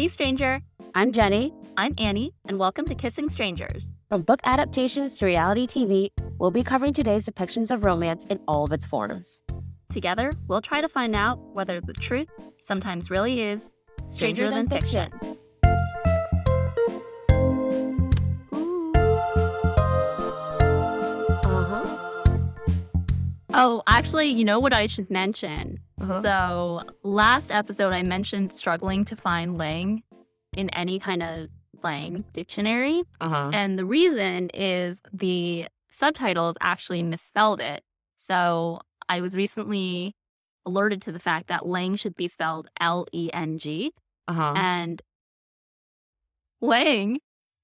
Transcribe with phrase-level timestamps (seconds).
[0.00, 0.62] Hey, stranger.
[0.94, 1.52] I'm Jenny.
[1.76, 3.92] I'm Annie, and welcome to Kissing Strangers.
[4.08, 8.64] From book adaptations to reality TV, we'll be covering today's depictions of romance in all
[8.64, 9.42] of its forms.
[9.90, 12.30] Together, we'll try to find out whether the truth
[12.62, 13.74] sometimes really is
[14.06, 15.12] stranger, Stranger than, than fiction.
[18.54, 18.92] Ooh.
[21.44, 21.84] Uh huh.
[23.52, 25.78] Oh, actually, you know what I should mention?
[26.00, 26.22] Uh-huh.
[26.22, 30.02] So, last episode, I mentioned struggling to find Lang
[30.56, 31.48] in any kind of
[31.82, 33.02] Lang dictionary.
[33.20, 33.50] Uh huh.
[33.52, 37.82] And the reason is the subtitles actually misspelled it.
[38.16, 40.14] So I was recently
[40.66, 43.92] alerted to the fact that Lang should be spelled L E N G.
[44.28, 44.52] Uh huh.
[44.56, 45.02] And
[46.60, 47.18] Lang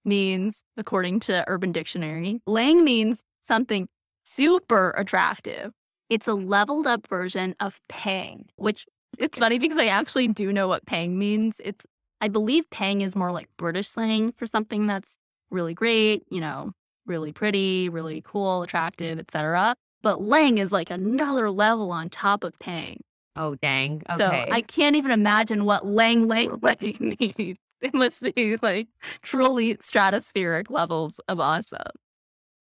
[0.05, 3.89] means, according to Urban Dictionary, Lang means something
[4.25, 5.73] super attractive.
[6.09, 8.87] It's a leveled up version of pang, which
[9.19, 11.61] it's funny because I actually do know what pang means.
[11.65, 11.85] It's
[12.21, 15.17] I believe pang is more like British slang for something that's
[15.51, 16.73] really great, you know,
[17.07, 19.75] really pretty, really cool, attractive, etc.
[20.03, 23.01] But lang is like another level on top of pang.
[23.35, 24.03] Oh, dang.
[24.11, 24.17] Okay.
[24.17, 28.89] So I can't even imagine what lang lang lang means unless they like
[29.23, 31.81] truly stratospheric levels of awesome.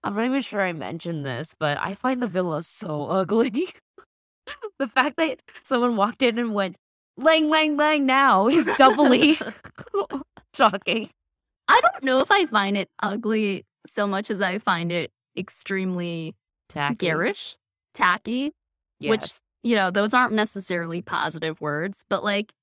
[0.06, 3.52] I'm not even sure I mentioned this, but I find the villa so ugly.
[4.80, 6.76] the fact that someone walked in and went,
[7.18, 9.36] Lang, Lang, Lang now is doubly
[10.56, 11.10] shocking.
[11.68, 16.36] I don't know if I find it ugly so much as I find it extremely
[16.70, 16.96] Tacky.
[16.96, 17.58] garish,
[17.94, 18.52] tacky,
[19.00, 19.10] Yes.
[19.10, 19.32] which,
[19.64, 22.54] you know, those aren't necessarily positive words, but like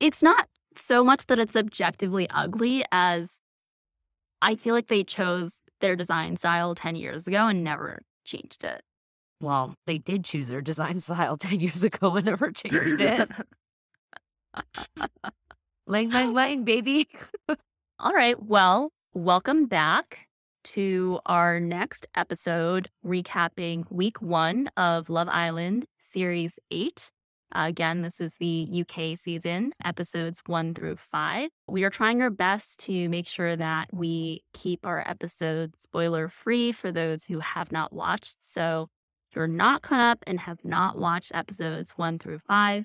[0.00, 3.38] it's not so much that it's objectively ugly as
[4.40, 8.82] I feel like they chose their design style 10 years ago and never changed it.
[9.40, 13.30] Well, they did choose their design style 10 years ago and never changed it.
[15.86, 17.08] lang, lang, lang, baby.
[18.00, 18.40] All right.
[18.42, 20.28] Well, welcome back
[20.64, 27.10] to our next episode recapping week one of Love Island series eight.
[27.52, 31.48] Again, this is the UK season, episodes one through five.
[31.66, 36.72] We are trying our best to make sure that we keep our episodes spoiler free
[36.72, 38.36] for those who have not watched.
[38.42, 38.88] So,
[39.30, 42.84] if you're not caught up and have not watched episodes one through five,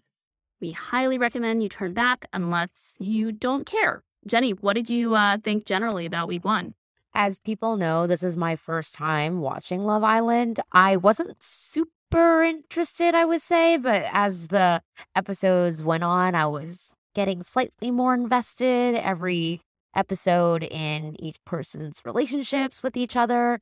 [0.61, 4.03] we highly recommend you turn back unless you don't care.
[4.25, 6.73] Jenny, what did you uh, think generally about week one?
[7.15, 10.59] As people know, this is my first time watching Love Island.
[10.71, 14.81] I wasn't super interested, I would say, but as the
[15.15, 19.61] episodes went on, I was getting slightly more invested every
[19.95, 23.59] episode in each person's relationships with each other.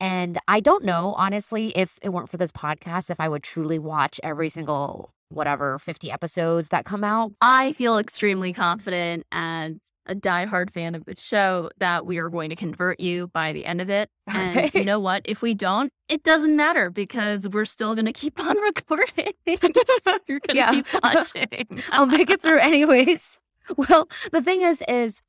[0.00, 3.78] And I don't know, honestly, if it weren't for this podcast, if I would truly
[3.78, 7.30] watch every single, whatever, 50 episodes that come out.
[7.40, 9.74] I feel extremely confident as
[10.06, 13.64] a diehard fan of the show that we are going to convert you by the
[13.64, 14.08] end of it.
[14.28, 15.22] And you know what?
[15.24, 19.32] If we don't, it doesn't matter because we're still going to keep on recording.
[19.46, 20.72] You're going to Yeah.
[20.72, 21.82] keep watching.
[21.90, 23.38] I'll make it through anyways.
[23.76, 25.22] Well, the thing is, is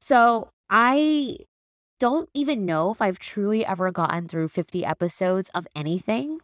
[0.00, 1.38] so I
[2.00, 6.40] don't even know if I've truly ever gotten through 50 episodes of anything.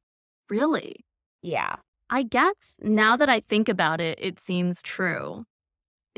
[0.48, 1.04] really?
[1.42, 1.76] Yeah.
[2.10, 5.44] I guess now that I think about it, it seems true.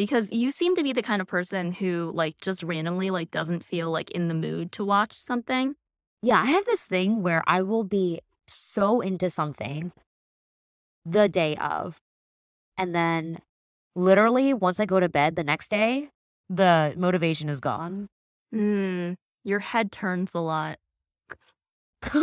[0.00, 3.62] Because you seem to be the kind of person who like just randomly like doesn't
[3.62, 5.74] feel like in the mood to watch something.
[6.22, 6.40] Yeah.
[6.40, 9.92] I have this thing where I will be so into something
[11.04, 12.00] the day of.
[12.78, 13.40] And then
[13.94, 16.08] literally, once I go to bed the next day,
[16.48, 18.08] the motivation is gone.
[18.54, 19.12] Hmm.
[19.44, 20.78] Your head turns a lot.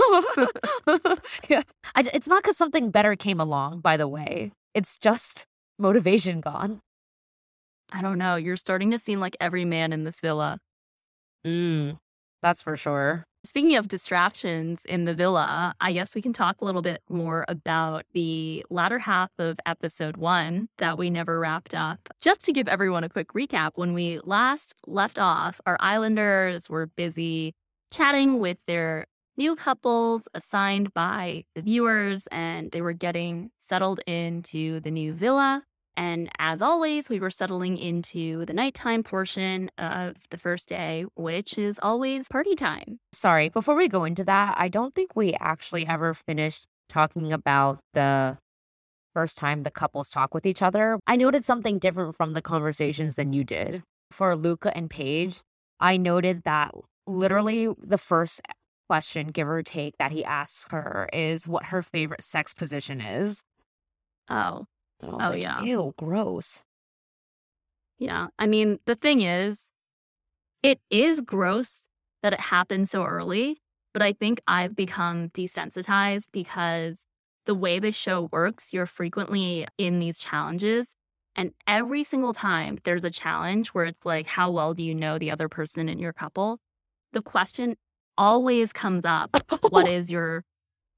[1.47, 1.61] yeah.
[1.93, 4.51] I, it's not because something better came along, by the way.
[4.73, 5.45] It's just
[5.77, 6.81] motivation gone.
[7.91, 8.35] I don't know.
[8.35, 10.59] You're starting to seem like every man in this villa.
[11.45, 11.97] Mm,
[12.41, 13.25] that's for sure.
[13.45, 17.45] Speaking of distractions in the villa, I guess we can talk a little bit more
[17.47, 22.09] about the latter half of episode one that we never wrapped up.
[22.19, 26.87] Just to give everyone a quick recap, when we last left off, our islanders were
[26.87, 27.55] busy
[27.89, 29.05] chatting with their
[29.37, 35.63] new couples assigned by the viewers, and they were getting settled into the new villa.
[35.97, 41.57] And as always, we were settling into the nighttime portion of the first day, which
[41.57, 42.99] is always party time.
[43.11, 47.79] Sorry, before we go into that, I don't think we actually ever finished talking about
[47.95, 48.37] the
[49.15, 50.99] first time the couples talk with each other.
[51.07, 53.81] I noted something different from the conversations than you did.
[54.11, 55.41] For Luca and Paige,
[55.79, 56.75] I noted that
[57.07, 58.39] literally the first
[58.87, 63.41] question, give or take, that he asks her is what her favorite sex position is.
[64.29, 64.65] Oh,
[64.99, 65.61] And I was Oh, like, yeah.
[65.61, 66.63] Ew, gross.
[67.99, 68.27] Yeah.
[68.37, 69.69] I mean, the thing is,
[70.63, 71.87] it is gross
[72.23, 73.59] that it happened so early,
[73.93, 77.05] but I think I've become desensitized because
[77.45, 80.95] the way the show works, you're frequently in these challenges.
[81.35, 85.17] And every single time there's a challenge where it's like, how well do you know
[85.19, 86.59] the other person in your couple?
[87.13, 87.75] The question
[88.17, 89.31] always comes up
[89.69, 90.43] what is your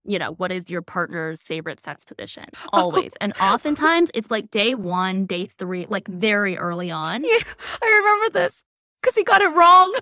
[0.06, 2.46] you know, what is your partner's favorite sex position?
[2.74, 3.14] Always.
[3.22, 7.24] And oftentimes it's like day one, day three, like very early on.
[7.24, 7.38] Yeah,
[7.82, 8.64] I remember this
[9.02, 9.96] because he got it wrong.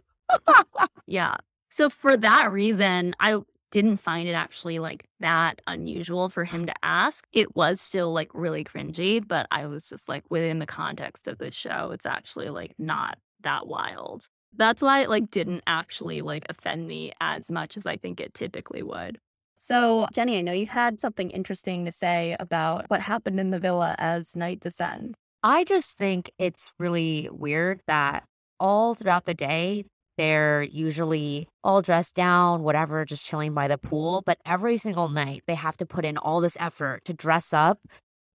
[1.07, 1.35] yeah.
[1.69, 3.39] So for that reason, I
[3.71, 7.25] didn't find it actually like that unusual for him to ask.
[7.33, 11.37] It was still like really cringy, but I was just like within the context of
[11.37, 14.27] this show, it's actually like not that wild.
[14.55, 18.33] That's why it like didn't actually like offend me as much as I think it
[18.33, 19.19] typically would.
[19.57, 23.59] So, Jenny, I know you had something interesting to say about what happened in the
[23.59, 25.15] villa as night descends.
[25.43, 28.23] I just think it's really weird that
[28.59, 29.85] all throughout the day,
[30.17, 34.23] they're usually all dressed down, whatever, just chilling by the pool.
[34.25, 37.79] But every single night, they have to put in all this effort to dress up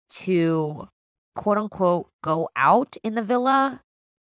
[0.10, 0.90] to
[1.36, 3.82] quote unquote go out in the villa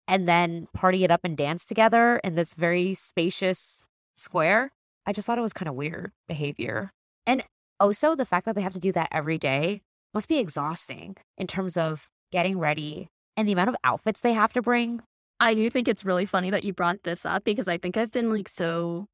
[0.07, 3.85] and then party it up and dance together in this very spacious
[4.17, 4.71] square.
[5.05, 6.91] I just thought it was kind of weird behavior.
[7.25, 7.43] And
[7.79, 9.81] also, the fact that they have to do that every day
[10.13, 14.53] must be exhausting in terms of getting ready and the amount of outfits they have
[14.53, 15.01] to bring.
[15.39, 18.11] I do think it's really funny that you brought this up because I think I've
[18.11, 19.07] been like so,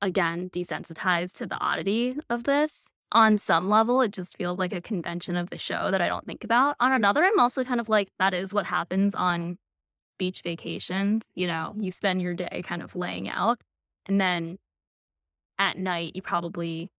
[0.00, 2.88] again, desensitized to the oddity of this.
[3.12, 6.26] On some level, it just feels like a convention of the show that I don't
[6.26, 6.76] think about.
[6.80, 9.58] On another, I'm also kind of like, that is what happens on
[10.18, 11.24] beach vacations.
[11.34, 13.60] You know, you spend your day kind of laying out.
[14.06, 14.58] And then
[15.58, 16.90] at night, you probably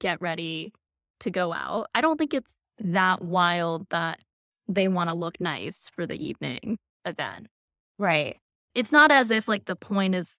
[0.00, 0.72] get ready
[1.20, 1.88] to go out.
[1.94, 4.18] I don't think it's that wild that
[4.68, 7.46] they want to look nice for the evening event.
[7.98, 8.38] Right.
[8.74, 10.36] It's not as if like the point is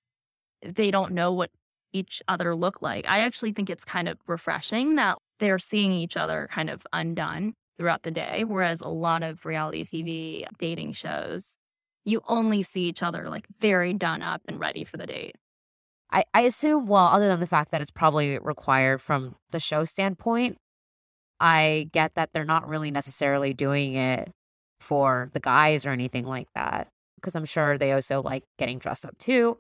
[0.62, 1.52] they don't know what
[1.94, 3.08] each other look like.
[3.08, 7.54] I actually think it's kind of refreshing that they're seeing each other kind of undone
[7.78, 8.44] throughout the day.
[8.44, 11.56] Whereas a lot of reality TV dating shows,
[12.06, 15.36] you only see each other like very done up and ready for the date.
[16.14, 19.84] I, I assume, well, other than the fact that it's probably required from the show
[19.84, 20.58] standpoint,
[21.40, 24.30] I get that they're not really necessarily doing it
[24.80, 26.88] for the guys or anything like that.
[27.16, 29.58] Because I'm sure they also like getting dressed up too.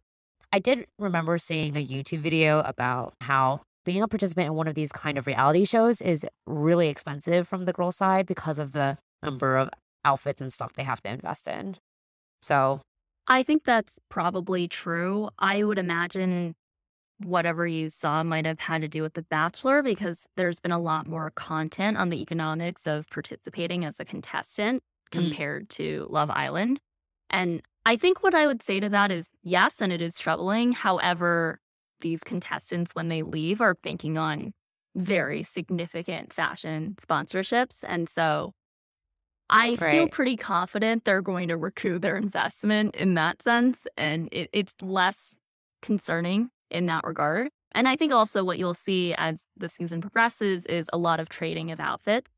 [0.51, 4.75] I did remember seeing a YouTube video about how being a participant in one of
[4.75, 8.97] these kind of reality shows is really expensive from the girl side because of the
[9.23, 9.69] number of
[10.05, 11.77] outfits and stuff they have to invest in.
[12.41, 12.81] So
[13.27, 15.29] I think that's probably true.
[15.39, 16.55] I would imagine
[17.19, 20.79] whatever you saw might have had to do with The Bachelor because there's been a
[20.79, 25.11] lot more content on the economics of participating as a contestant mm.
[25.11, 26.79] compared to Love Island.
[27.29, 30.73] And I think what I would say to that is yes, and it is troubling.
[30.73, 31.59] However,
[32.01, 34.53] these contestants, when they leave, are banking on
[34.95, 37.83] very significant fashion sponsorships.
[37.83, 38.53] And so
[39.53, 39.91] I right.
[39.91, 43.85] feel pretty confident they're going to recoup their investment in that sense.
[43.95, 45.37] And it, it's less
[45.81, 47.49] concerning in that regard.
[47.73, 51.29] And I think also what you'll see as the season progresses is a lot of
[51.29, 52.29] trading of outfits.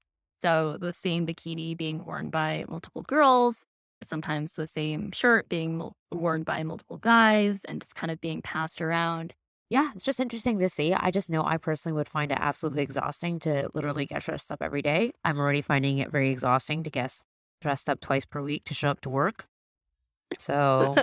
[0.41, 3.65] So the same bikini being worn by multiple girls,
[4.03, 8.81] sometimes the same shirt being worn by multiple guys, and just kind of being passed
[8.81, 9.33] around.
[9.69, 10.94] Yeah, it's just interesting to see.
[10.94, 12.92] I just know I personally would find it absolutely mm-hmm.
[12.92, 15.12] exhausting to literally get dressed up every day.
[15.24, 17.22] I'm already finding it very exhausting to get
[17.62, 19.48] dressed up twice per week to show up to work.
[20.38, 20.95] So,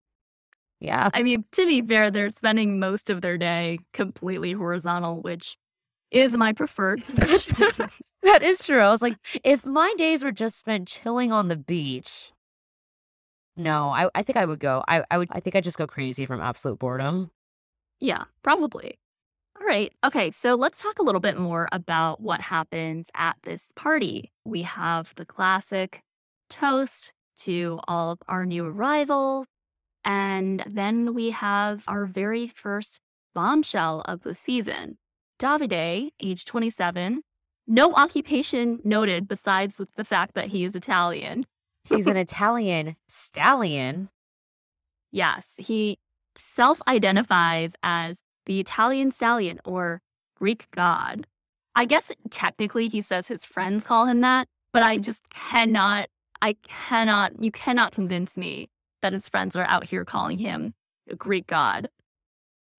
[0.80, 1.10] yeah.
[1.14, 5.56] I mean, to be fair, they're spending most of their day completely horizontal, which
[6.10, 7.88] is my preferred position.
[8.22, 8.80] that is true.
[8.80, 12.32] I was like, if my days were just spent chilling on the beach,
[13.56, 14.84] no, I, I think I would go.
[14.86, 17.30] I, I would I think I'd just go crazy from absolute boredom.
[18.00, 18.98] Yeah, probably.
[19.60, 19.92] All right.
[20.04, 20.30] Okay.
[20.30, 24.30] So let's talk a little bit more about what happens at this party.
[24.44, 26.00] We have the classic
[26.48, 29.46] toast to all of our new arrivals.
[30.04, 33.00] And then we have our very first
[33.34, 34.98] bombshell of the season.
[35.38, 37.22] Davide, age 27,
[37.66, 41.46] no occupation noted besides the fact that he is Italian.
[41.84, 44.08] He's an Italian stallion.
[45.12, 45.98] Yes, he
[46.38, 50.00] self identifies as the Italian stallion or
[50.36, 51.26] Greek god.
[51.74, 56.08] I guess technically he says his friends call him that, but I just cannot,
[56.42, 58.68] I cannot, you cannot convince me
[59.02, 60.74] that his friends are out here calling him
[61.08, 61.88] a Greek god.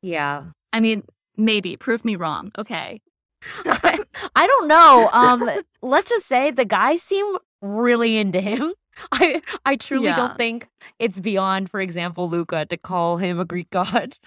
[0.02, 0.46] Yeah.
[0.74, 1.04] I mean,
[1.38, 2.52] maybe prove me wrong.
[2.58, 3.02] Okay.
[3.66, 5.10] I don't know.
[5.14, 5.50] Um,
[5.82, 8.74] let's just say the guys seem really into him.
[9.12, 10.16] I I truly Yeah.
[10.16, 10.68] don't think
[11.00, 14.18] it's beyond, for example, Luca to call him a Greek god.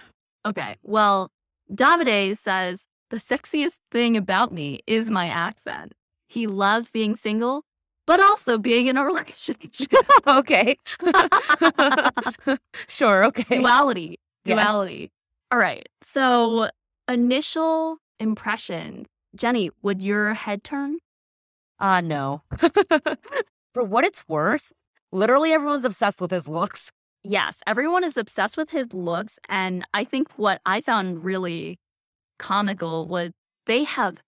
[0.47, 0.77] Okay.
[0.83, 1.31] Well,
[1.73, 5.93] Davide says the sexiest thing about me is my accent.
[6.29, 7.65] He loves being single,
[8.07, 9.93] but also being in a relationship.
[10.27, 10.77] okay.
[12.89, 13.59] sure, okay.
[13.59, 14.19] Duality.
[14.45, 14.59] Yes.
[14.59, 15.11] Duality.
[15.51, 15.89] All right.
[16.03, 16.69] So,
[17.09, 19.07] initial impression.
[19.37, 20.99] Jenny, would your head turn?
[21.79, 22.43] Uh no.
[23.75, 24.73] For what it's worth,
[25.11, 26.91] literally everyone's obsessed with his looks.
[27.25, 29.39] Yes, everyone is obsessed with his looks.
[29.49, 31.79] And I think what I found really
[32.39, 33.31] comical was
[33.67, 34.21] they have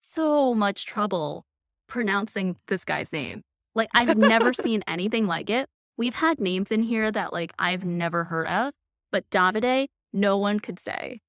[0.00, 1.44] so much trouble
[1.88, 3.42] pronouncing this guy's name.
[3.74, 5.68] Like, I've never seen anything like it.
[5.96, 8.72] We've had names in here that, like, I've never heard of,
[9.10, 11.20] but Davide, no one could say.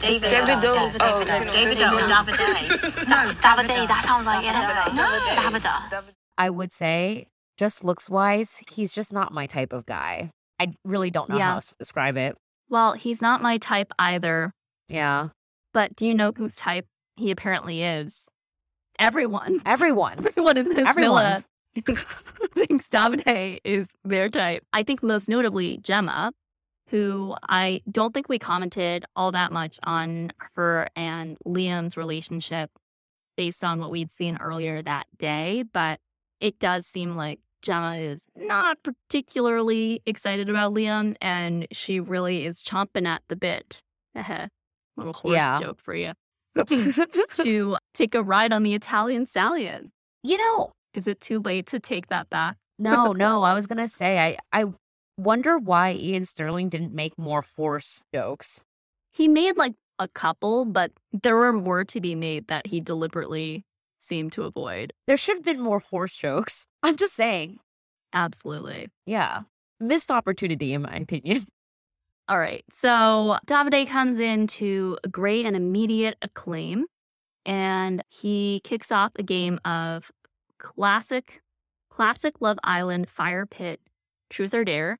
[0.00, 0.30] David.
[0.30, 0.74] Davido.
[0.74, 1.02] David.
[1.02, 1.52] Oh, David.
[1.52, 1.78] David.
[1.78, 2.02] David.
[2.02, 3.08] or Davide.
[3.08, 3.88] No, Davide.
[3.88, 4.52] That sounds like it.
[4.94, 5.02] No.
[5.34, 6.12] Davida.
[6.38, 7.26] I would say,
[7.56, 10.30] just looks wise, he's just not my type of guy.
[10.60, 11.46] I really don't know Yeah.
[11.50, 12.36] how else to describe it.
[12.68, 14.52] Well, he's not my type either,
[14.88, 15.28] Yeah.
[15.72, 18.28] but do you know whose type he apparently is?
[18.98, 19.60] Everyone.
[19.66, 20.26] Everyone's.
[20.26, 21.42] Everyone in this villa
[22.54, 24.64] thinks Davide is their type.
[24.72, 26.32] I think most notably Gemma,
[26.88, 32.70] who I don't think we commented all that much on her and Liam's relationship
[33.36, 36.00] based on what we'd seen earlier that day, but
[36.40, 42.62] it does seem like Gemma is not particularly excited about Liam and she really is
[42.62, 43.80] chomping at the bit.
[44.96, 45.60] Little horse Yeah.
[45.60, 46.12] joke for you.
[47.36, 49.90] to take a ride on the Italian stallion.
[50.22, 52.56] you know, Is it too late to take that back?
[52.78, 54.72] no, no, I was gonna say I I
[55.18, 58.64] wonder why Iain Stirling didn't make more force jokes.
[59.14, 63.64] He made like a couple, but there were more to be made that he deliberately
[64.06, 64.92] seemed to avoid.
[65.06, 66.66] There should have been more horse jokes.
[66.82, 67.58] I'm just saying.
[68.12, 68.88] Absolutely.
[69.06, 69.42] Yeah.
[69.80, 71.44] Missed opportunity in my opinion.
[72.28, 72.64] All right.
[72.72, 76.86] So Davide comes in to great and immediate acclaim,
[77.44, 80.10] and he kicks off a game of
[80.58, 81.40] classic,
[81.90, 83.80] classic Love Island Fire Pit
[84.28, 84.98] Truth or Dare.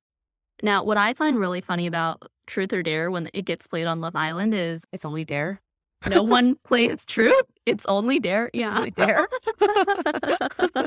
[0.63, 4.01] Now, what I find really funny about Truth or Dare when it gets played on
[4.01, 5.61] Love Island is It's only dare.
[6.09, 7.43] No one plays truth.
[7.65, 8.47] It's only Dare.
[8.53, 8.77] It's Yeah.
[8.79, 9.27] only dare.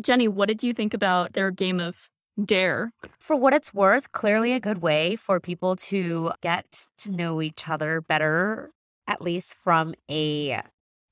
[0.00, 2.10] Jenny, what did you think about their game of
[2.42, 2.92] Dare?
[3.18, 7.66] For what it's worth, clearly a good way for people to get to know each
[7.68, 8.70] other better,
[9.06, 10.60] at least from a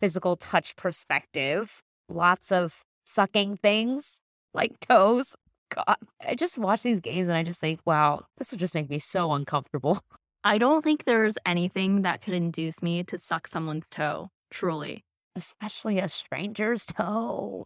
[0.00, 1.83] physical touch perspective.
[2.11, 4.18] Lots of sucking things
[4.52, 5.35] like toes.
[5.75, 8.90] God, I just watch these games and I just think, wow, this would just make
[8.90, 10.00] me so uncomfortable.
[10.46, 15.02] I don't think there's anything that could induce me to suck someone's toe, truly.
[15.34, 17.64] Especially a stranger's toe.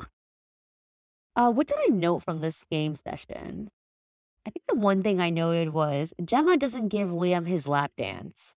[1.35, 3.71] Uh, what did I note from this game session?
[4.47, 8.55] I think the one thing I noted was Gemma doesn't give Liam his lap dance.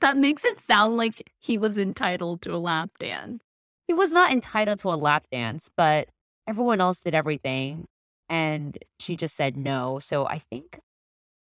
[0.00, 3.42] That makes it sound like he was entitled to a lap dance.
[3.86, 6.08] he was not entitled to a lap dance, but
[6.46, 7.86] everyone else did everything.
[8.28, 10.00] And she just said no.
[10.00, 10.80] So I think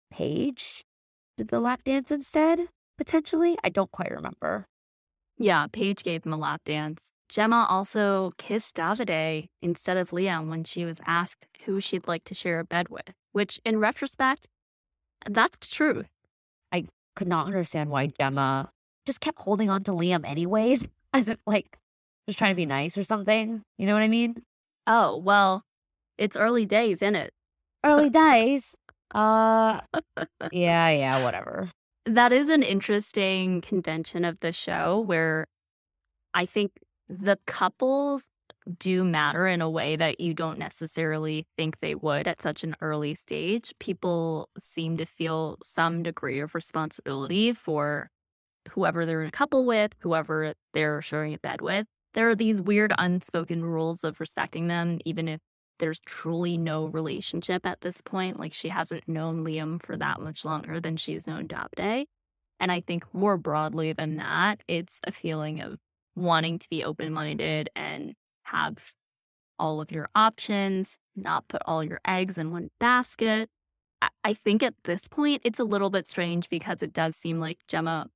[0.10, 0.86] Paige
[1.38, 2.68] did the lap dance instead,
[2.98, 3.58] potentially.
[3.64, 4.66] I don't quite remember.
[5.38, 7.12] Yeah, Paige gave him a lap dance.
[7.30, 12.34] Gemma also kissed Davide instead of Liam when she was asked who she'd like to
[12.34, 14.48] share a bed with, which in retrospect,
[15.30, 16.08] that's the truth.
[16.72, 18.72] I could not understand why Gemma
[19.06, 21.78] just kept holding on to Liam anyways, as if like
[22.28, 23.62] just trying to be nice or something.
[23.78, 24.44] You know what I mean?
[24.88, 25.64] Oh, well,
[26.18, 27.32] it's early days, isn't it?
[27.84, 28.76] Early days.
[29.14, 29.82] Uh,
[30.52, 31.72] yeah, yeah, whatever.
[32.06, 35.48] That is an interesting convention of the show where
[36.34, 36.72] I think
[37.10, 38.24] the couples
[38.80, 42.76] do matter in a way that you don't necessarily think they would at such an
[42.82, 43.74] early stage.
[43.80, 48.10] People seem to feel some degree of responsibility for
[48.72, 51.88] whoever they're in a couple with, whoever they're sharing a bed with.
[52.14, 55.40] There are these weird unspoken rules of respecting them, even if
[55.80, 58.40] there's truly no relationship at this point.
[58.40, 62.06] Like she hasn't known Liam for that much longer than she's known Davide.
[62.60, 65.78] And I think more broadly than that, it's a feeling of
[66.16, 68.94] wanting to be open minded and have
[69.60, 73.50] all of your options, not put all your eggs in one basket.
[74.02, 77.40] I- I think at this point, it's a little bit strange because it does seem
[77.40, 78.10] like Gemma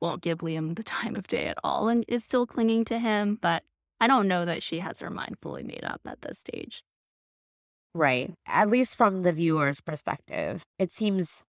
[0.00, 3.36] won't give Liam the time of day at all and is still clinging to him.
[3.40, 3.64] But
[4.00, 6.82] I don't know that she has her mind fully made up at this stage.
[7.94, 8.32] Right.
[8.46, 11.44] At least from the viewer's perspective, it seems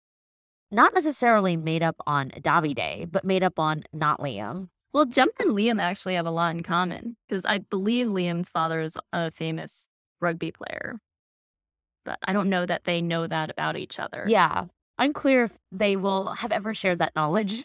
[0.71, 4.69] not necessarily made up on Davide, but made up on not Liam.
[4.93, 8.81] Well, Gemma and Liam actually have a lot in common because I believe Liam's father
[8.81, 9.89] is a famous
[10.21, 10.99] rugby player.
[12.05, 14.25] but I don't know that they know that about each other.
[14.27, 14.65] Yeah.
[14.99, 17.65] Unclear if they will have ever shared that knowledge.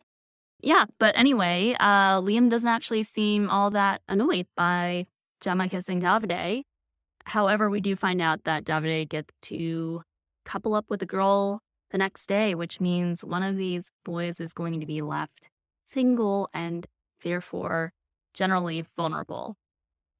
[0.61, 5.05] Yeah, but anyway, uh, Liam doesn't actually seem all that annoyed by
[5.41, 6.63] Gemma kissing Davide.
[7.25, 10.01] However, we do find out that Davide gets to
[10.45, 14.53] couple up with a girl the next day, which means one of these boys is
[14.53, 15.49] going to be left
[15.87, 16.85] single and
[17.23, 17.93] therefore
[18.33, 19.55] generally vulnerable,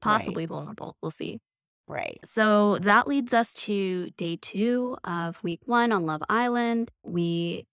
[0.02, 0.50] possibly Right.
[0.50, 0.96] vulnerable.
[1.02, 1.40] We'll see.
[1.88, 2.20] Right.
[2.26, 6.90] So that leads us to day two of week one on Love Island.
[7.04, 7.68] We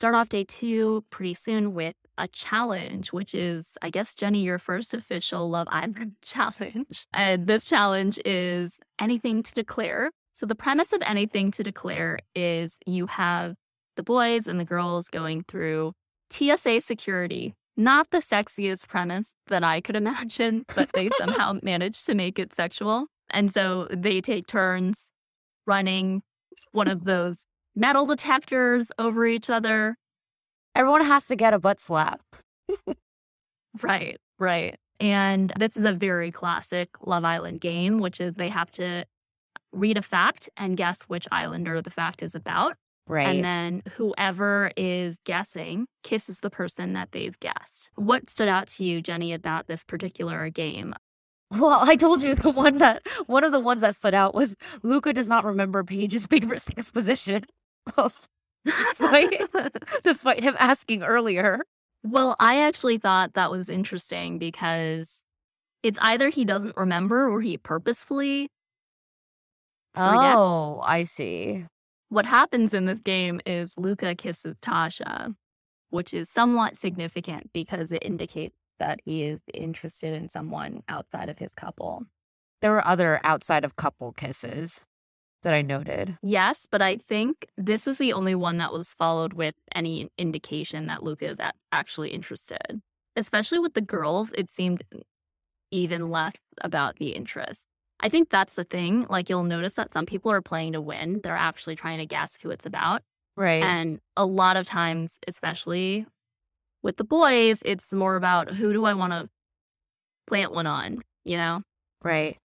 [0.00, 4.58] start off day two pretty soon with a challenge, which is, I guess, Jenny, your
[4.58, 7.04] first official Love Island challenge.
[7.12, 10.10] And this challenge is anything to declare.
[10.32, 13.56] So the premise of anything to declare is you have
[13.96, 15.92] the boys and the girls going through
[16.30, 17.52] TSA security.
[17.76, 22.54] Not the sexiest premise that I could imagine, but they somehow managed to make it
[22.54, 23.08] sexual.
[23.28, 25.10] And so they take turns
[25.66, 26.22] running
[26.72, 29.96] one of those metal detectors over each other.
[30.74, 32.20] Everyone has to get a butt slap.
[33.82, 34.76] Right, right.
[34.98, 39.04] And this is a very classic Love Island game, which is they have to
[39.72, 42.76] read a fact and guess which islander the fact is about.
[43.06, 43.28] Right.
[43.28, 47.90] And then whoever is guessing kisses the person that they've guessed.
[47.94, 50.94] What stood out to you, Jenny, about this particular game?
[51.50, 54.56] well, I told you the one that one of the ones that stood out was
[54.82, 57.44] Luca does not remember Paige's favorite sex position.
[58.64, 59.42] despite
[60.02, 61.60] despite him asking earlier.
[62.02, 65.22] Well, I actually thought that was interesting because
[65.82, 68.48] it's either he doesn't remember or he purposefully
[69.94, 70.36] forgets.
[70.36, 71.66] Oh, I see.
[72.08, 75.34] What happens in this game is Luca kisses Tasha,
[75.90, 81.38] which is somewhat significant because it indicates that he is interested in someone outside of
[81.38, 82.04] his couple.
[82.62, 84.82] There were other outside of couple kisses
[85.42, 86.18] that I noted.
[86.22, 90.86] Yes, but I think this is the only one that was followed with any indication
[90.86, 91.38] that Luca is
[91.72, 92.80] actually interested.
[93.16, 94.82] Especially with the girls, it seemed
[95.70, 97.62] even less about the interest.
[98.00, 99.06] I think that's the thing.
[99.10, 102.38] Like, you'll notice that some people are playing to win, they're actually trying to guess
[102.40, 103.02] who it's about.
[103.36, 103.62] Right.
[103.62, 106.06] And a lot of times, especially
[106.82, 109.28] with the boys, it's more about who do I want to
[110.26, 111.62] plant one on, you know?
[112.02, 112.38] Right.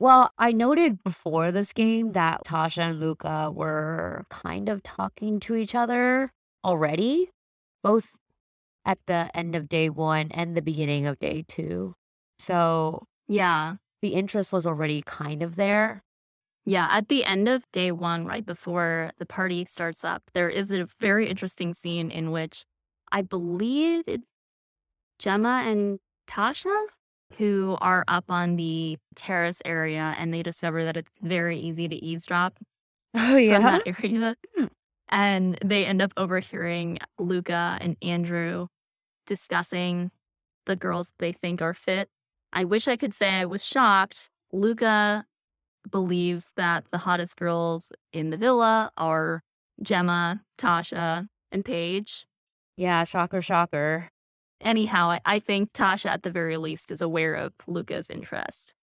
[0.00, 5.56] Well, I noted before this game that Tasha and Luca were kind of talking to
[5.56, 6.32] each other
[6.64, 7.30] already,
[7.82, 8.12] both
[8.84, 11.94] at the end of day one and the beginning of day two.
[12.38, 13.76] So Yeah.
[14.00, 16.02] the interest was already kind of there.
[16.64, 20.70] Yeah, at the end of day one, right before the party starts up, there is
[20.70, 22.64] a very interesting scene in which
[23.10, 24.26] I believe it's
[25.18, 26.86] Gemma and Tasha
[27.36, 31.96] who are up on the terrace area and they discover that it's very easy to
[31.96, 32.58] eavesdrop
[33.14, 34.36] Oh, from that area.
[35.08, 38.68] And they end up overhearing Luca and Andrew
[39.26, 40.10] discussing
[40.66, 42.08] the girls they think are fit.
[42.52, 44.30] I wish I could say I was shocked.
[44.52, 45.26] Luca
[45.90, 49.42] believes that the hottest girls in the villa are
[49.82, 52.26] Gemma, Tasha, and Paige.
[52.76, 54.10] Yeah, shocker, shocker.
[54.60, 58.74] Anyhow, I, I think Tasha, at the very least, is aware of Luca's interest.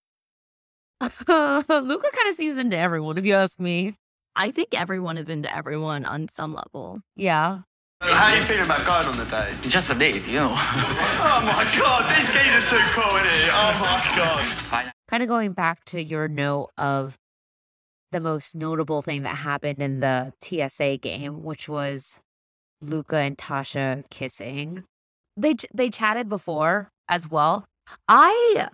[1.02, 3.98] Luca kind of seems into everyone, if you ask me.
[4.36, 7.02] I think everyone is into everyone on some level.
[7.16, 7.60] Yeah.
[8.02, 9.56] How are you feeling about going on the date?
[9.70, 10.56] Just a date, you know.
[11.28, 13.50] Oh my god, these gays are so cool, isn't it?
[13.52, 14.92] Oh my god.
[15.08, 17.18] Kind of going back to your note of
[18.12, 22.22] the most notable thing that happened in the TSA game, which was
[22.82, 24.84] Luca and Tasha kissing.
[25.38, 27.66] They they chatted before as well.
[28.08, 28.68] I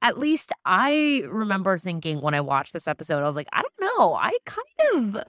[0.00, 3.98] at least I remember thinking when I watched this episode, I was like, I don't
[3.98, 4.14] know.
[4.14, 5.24] I kind of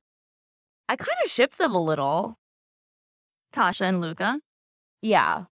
[0.89, 2.37] I kind of ship them a little.
[3.53, 4.39] Tasha and Luca.
[5.01, 5.45] Yeah.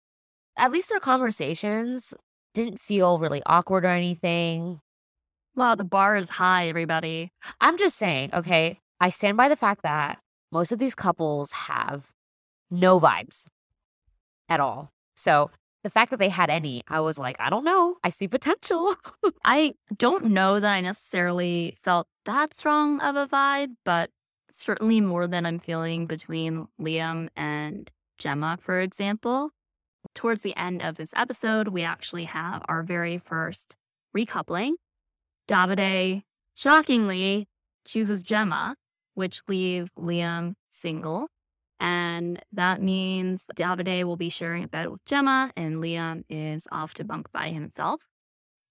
[0.58, 2.14] At least their conversations
[2.54, 4.80] didn't feel really awkward or anything.
[5.56, 7.32] Wow, the bar is high, everybody.
[7.60, 10.20] I'm just saying, okay, I stand by the fact that
[10.52, 12.12] most of these couples have
[12.72, 13.46] no vibes
[14.48, 14.92] at all.
[15.20, 15.52] So
[15.84, 17.98] the fact that they had any, I was like, I don't know.
[18.06, 18.96] I see potential.
[19.44, 24.12] I don't know that I necessarily felt that strong of a vibe, but
[24.50, 29.52] certainly more than I'm feeling between Liam and Gemma, for example.
[30.16, 33.76] Towards the end of this episode, we actually have our very first
[34.16, 34.74] recoupling.
[35.50, 36.24] Davide,
[36.56, 37.46] shockingly,
[37.84, 38.76] chooses Gemma,
[39.16, 41.28] which leaves Liam single.
[41.80, 46.94] And that means Davide will be sharing a bed with Gemma, and Liam is off
[46.96, 48.02] to bunk by himself.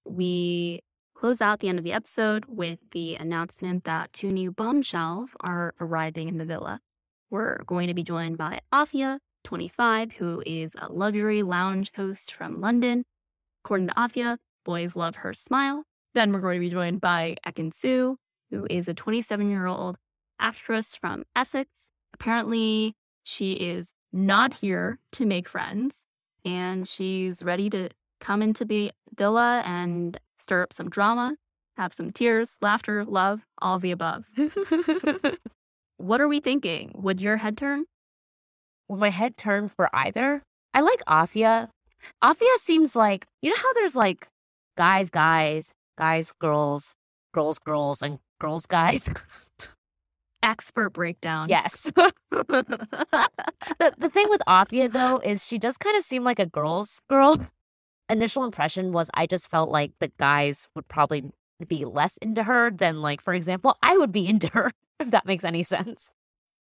[0.05, 0.81] We
[1.14, 5.75] close out the end of the episode with the announcement that two new bombshells are
[5.81, 6.81] arriving in the villa.
[7.31, 12.61] We're going to be joined by Afia, 25, who is a luxury lounge host from
[12.61, 13.05] London.
[13.64, 15.85] According to Afia, boys love her smile.
[16.14, 18.16] Then we're going to be joined by Ekin Su,
[18.51, 19.97] who is a 27 year old
[20.38, 21.71] actress from Essex.
[22.14, 22.94] Apparently,
[23.25, 26.05] she is not here to make friends
[26.44, 27.90] and she's ready to
[28.21, 31.37] come into the villa and stir up some drama,
[31.77, 34.25] have some tears, laughter, love, all of the above.
[35.97, 36.92] what are we thinking?
[36.94, 37.85] Would your head turn?
[38.88, 40.42] Would my head turn for either?
[40.73, 41.68] I like Afia.
[42.23, 44.29] Afia seems like, you know how there's like
[44.77, 46.94] guys, guys, guys, girls,
[47.35, 49.09] girls, girls, and girls, guys?
[50.49, 51.51] Expert breakdown.
[51.51, 51.83] Yes.
[51.93, 52.15] the,
[53.99, 57.37] the thing with Afia, though, is she does kind of seem like a girl's girl.
[58.09, 61.25] Initial impression was I just felt like the guys would probably
[61.67, 65.27] be less into her than, like, for example, I would be into her, if that
[65.27, 66.09] makes any sense.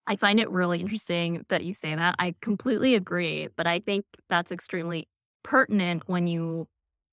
[0.06, 2.16] I find it really interesting that you say that.
[2.20, 5.08] I completely agree, but I think that's extremely
[5.44, 6.68] pertinent when you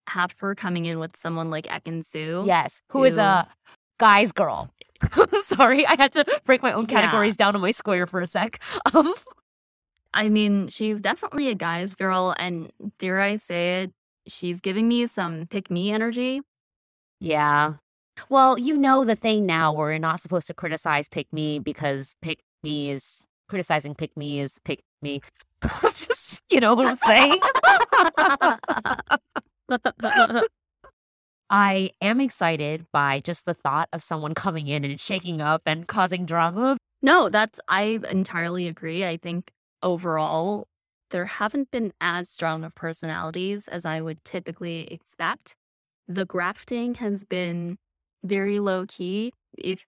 [0.09, 2.43] have her coming in with someone like Ekin Su.
[2.45, 3.47] Yes, who is a
[4.05, 4.71] guy's girl.
[5.43, 7.01] Sorry, I had to break my own Yeah.
[7.01, 8.61] categories down on my square for a sec.
[8.95, 9.15] Um,
[10.13, 13.93] I mean, she's definitely a guy's girl, and dare I say it,
[14.29, 16.43] she's giving me some pick me energy.
[17.21, 17.75] yeah.
[18.29, 22.15] Well, you know the thing now where you're not supposed to criticize pick me because
[22.23, 25.21] pick me is criticizing pick me is pick me.
[25.83, 27.41] Just you know what I'm saying.
[31.51, 35.87] I am excited by just the thought of someone coming in and shaking up and
[35.87, 36.77] causing drama.
[37.03, 39.05] no, that's, I entirely agree.
[39.05, 39.53] I think
[39.83, 40.67] overall,
[41.11, 45.55] there haven't been as strong of personalities as I would typically expect.
[46.09, 47.77] The grafting has been
[48.25, 49.85] very low key, if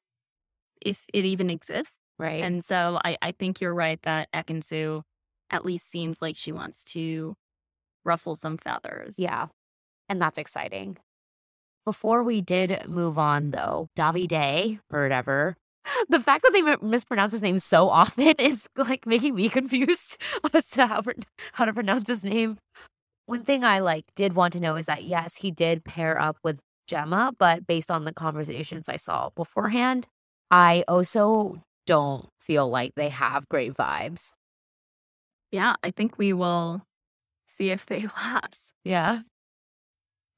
[0.81, 1.97] if it even exists.
[2.19, 2.43] Right.
[2.43, 5.03] And so I, I think you're right that Ekin-Su
[5.51, 7.35] at least seems like she wants to
[8.05, 9.19] ruffle some feathers.
[9.19, 9.47] Yeah.
[10.09, 10.99] And that's exciting.
[11.87, 15.57] Before we did move on, though, Davide or whatever,
[16.09, 20.19] the fact that they mispronounce his name so often is like making me confused
[20.53, 21.03] as to how,
[21.53, 22.59] how to pronounce his name.
[23.27, 26.39] One thing I like did want to know is that yes, he did pair up
[26.43, 30.09] with Gemma, but based on the conversations I saw beforehand,
[30.51, 34.33] I also don't feel like they have great vibes.
[35.53, 36.83] Yeah, I think we will
[37.47, 38.75] see if they last.
[38.85, 39.21] Yeah.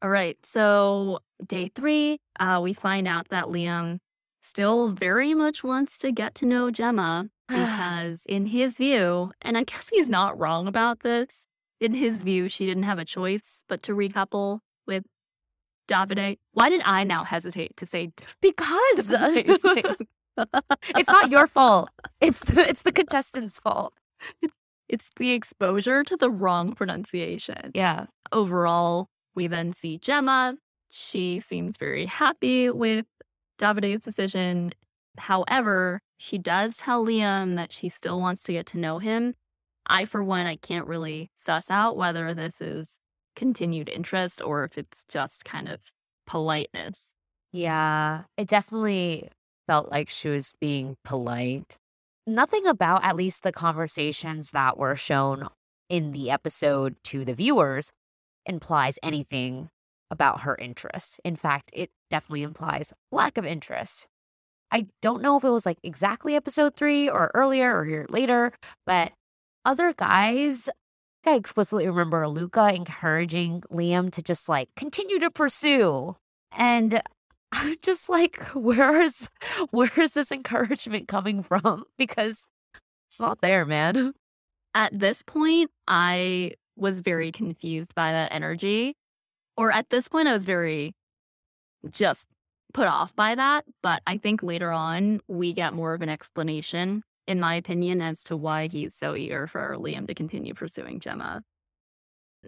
[0.01, 0.39] All right.
[0.45, 3.99] So day three, uh, we find out that Liam
[4.43, 9.65] still very much wants to get to know Gemma because in his view, and I
[9.71, 11.47] guess he's not wrong about this,
[11.81, 15.05] in his view, she didn't have a choice but to recouple with
[15.89, 16.39] Davide.
[16.53, 19.11] Why did I now hesitate to say Because
[20.97, 21.91] it's not your fault.
[22.21, 23.95] It's the, it's the contestant's fault.
[24.89, 27.73] It's the exposure to the wrong pronunciation.
[27.75, 28.07] Yeah.
[28.33, 30.57] Overall, we then see Gemma.
[30.91, 33.07] She seems very happy with
[33.57, 34.73] Davide's decision.
[35.17, 39.35] However, she does tell Liam that she still wants to get to know him.
[39.87, 42.99] I, for one, I can't really suss out whether this is
[43.37, 45.93] continued interest or if it's just kind of
[46.27, 47.11] politeness.
[47.53, 48.25] Yeah.
[48.37, 49.29] It definitely
[49.69, 51.79] felt like she was being polite.
[52.27, 55.47] Nothing about at least the conversations that were shown
[55.89, 57.93] in the episode to the viewers
[58.49, 59.71] implies anything
[60.11, 61.21] about her interest.
[61.25, 64.09] In fact, it definitely implies lack of interest.
[64.71, 68.53] I don't know if it was like exactly episode three or earlier or here later,
[68.87, 69.13] but
[69.65, 70.69] other guys,
[71.27, 76.17] I explicitly remember Luca encouraging Liam to just like continue to pursue.
[76.53, 77.03] And
[77.53, 79.29] I'm just like, where's
[79.71, 81.85] where's this encouragement coming from?
[81.99, 82.47] Because
[83.11, 84.13] it's not there, man.
[84.75, 88.95] At this point, I was very confused by that energy.
[89.57, 90.95] Or at this point, I was very
[91.91, 92.27] just
[92.73, 93.65] put off by that.
[93.83, 98.23] But I think later on, we get more of an explanation, in my opinion, as
[98.25, 101.43] to why he's so eager for Liam to continue pursuing Gemma.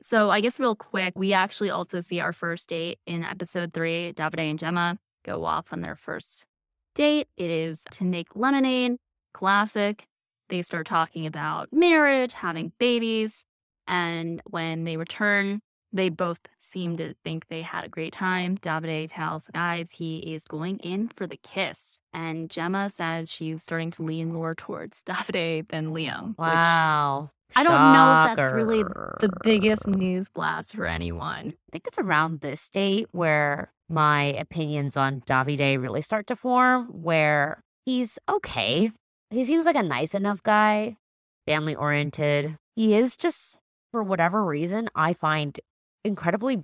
[0.03, 4.13] So, I guess, real quick, we actually also see our first date in episode three.
[4.13, 6.47] Davide and Gemma go off on their first
[6.95, 7.29] date.
[7.37, 8.97] It is to make lemonade,
[9.35, 10.05] classic.
[10.49, 13.45] They start talking about marriage, having babies.
[13.91, 15.61] And when they return,
[15.93, 18.57] they both seem to think they had a great time.
[18.57, 21.99] Davide tells the guys he is going in for the kiss.
[22.15, 26.39] And Gemma says she's starting to lean more towards Davide than Liam.
[26.39, 27.31] Wow.
[27.57, 31.49] I don't know if that's really the biggest news blast for anyone.
[31.49, 36.87] I think it's around this date where my opinions on Davide really start to form,
[36.87, 38.93] where he's okay.
[39.31, 40.97] He seems like a nice enough guy,
[41.45, 42.57] family oriented.
[42.77, 43.59] He is just,
[43.93, 45.59] for whatever reason, I find
[46.05, 46.63] incredibly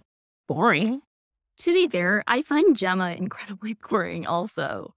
[0.48, 1.02] boring.
[1.58, 4.94] To be fair, I find Gemma incredibly boring also.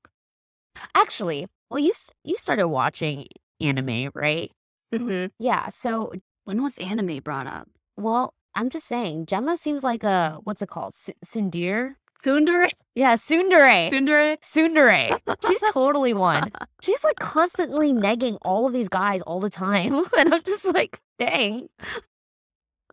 [0.96, 1.92] Actually, well, you
[2.24, 3.28] you started watching
[3.60, 4.52] anime, right?
[4.94, 5.28] Mm-hmm.
[5.40, 5.70] Yeah.
[5.70, 6.14] So,
[6.46, 7.68] When was anime brought up?
[7.98, 11.96] well, I'm just saying, Gemma seems like a what's it called, S- Sundir?
[12.24, 12.70] Tsundere?
[12.96, 13.90] Yeah, Sundere.
[13.90, 14.38] Tsundere?
[14.42, 15.20] Sundere.
[15.48, 16.52] She's totally one.
[16.82, 19.94] She's like constantly negging all of these guys all the time.
[20.18, 21.70] And I'm just like, dang.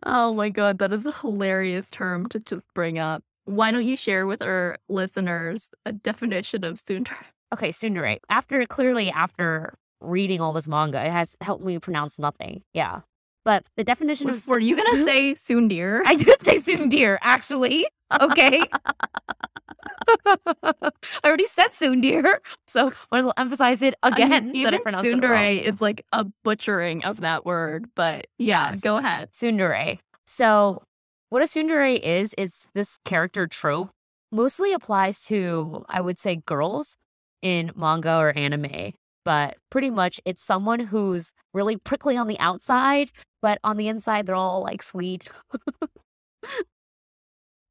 [0.03, 3.23] Oh my god, that is a hilarious term to just bring up.
[3.45, 7.15] Why don't you share with our listeners a definition of tsundere?
[7.53, 8.19] Okay, Sundere.
[8.29, 12.63] After clearly after reading all this manga, it has helped me pronounce nothing.
[12.73, 13.01] Yeah.
[13.45, 16.01] But the definition of Were you gonna say sundir?
[16.05, 17.87] I did say Sundir, actually.
[18.21, 18.63] Okay.
[20.25, 20.91] I
[21.25, 22.37] already said Sundir.
[22.67, 24.49] So might as well emphasize it I mean, again.
[24.49, 28.81] I even pronounced tsundere is like a butchering of that word, but yeah, Yes.
[28.81, 29.31] go ahead.
[29.31, 29.99] Sundere.
[30.25, 30.83] So,
[31.29, 33.89] what a Sundere is, is this character trope
[34.31, 36.95] mostly applies to, I would say, girls
[37.41, 38.93] in manga or anime.
[39.25, 44.25] But pretty much it's someone who's really prickly on the outside, but on the inside,
[44.25, 45.29] they're all like sweet.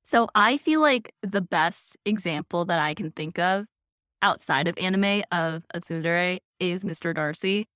[0.08, 3.66] So I feel like the best example that I can think of
[4.22, 7.12] outside of anime of a tsundere is Mr.
[7.12, 7.66] Darcy.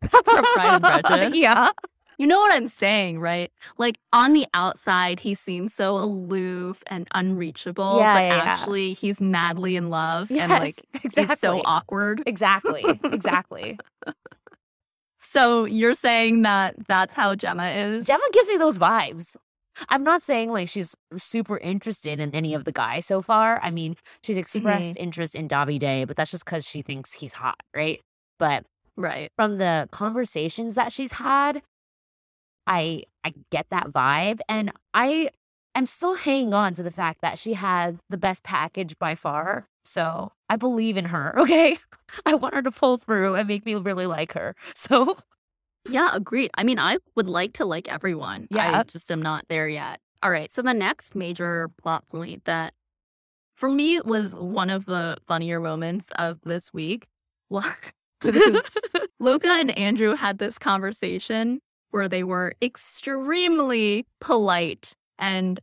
[0.08, 1.36] From Pride and Prejudice.
[1.36, 1.70] yeah.
[2.16, 3.50] You know what I'm saying, right?
[3.76, 8.42] Like on the outside, he seems so aloof and unreachable, Yeah, but yeah, yeah.
[8.52, 11.24] actually he's madly in love Yes, and like exactly.
[11.32, 12.22] he's so awkward.
[12.24, 12.84] Exactly.
[13.02, 13.78] Exactly.
[15.20, 18.06] So you're saying that that's how Gemma is?
[18.06, 19.34] Gemma gives me those vibes.
[19.88, 23.60] I'm not saying like she's super interested in any of the guys so far.
[23.62, 24.40] I mean, she's mm-hmm.
[24.40, 28.00] expressed interest in Davide, but that's just because she thinks he's hot, right?
[28.38, 28.64] But
[28.96, 29.30] Right.
[29.36, 31.62] from the conversations that she's had,
[32.66, 35.30] I I get that vibe, and I
[35.74, 39.66] am still hanging on to the fact that she had the best package by far.
[39.84, 41.34] So I believe in her.
[41.38, 41.78] Okay,
[42.26, 44.54] I want her to pull through and make me really like her.
[44.74, 45.16] So
[45.88, 46.50] Yeah, agreed.
[46.54, 48.46] I mean, I would like to like everyone.
[48.50, 48.78] Yeah.
[48.78, 50.00] I just am not there yet.
[50.22, 50.52] All right.
[50.52, 52.74] So the next major plot point that
[53.54, 57.06] for me was one of the funnier moments of this week.
[57.48, 57.74] Well,
[59.20, 65.60] Luca and Andrew had this conversation where they were extremely polite and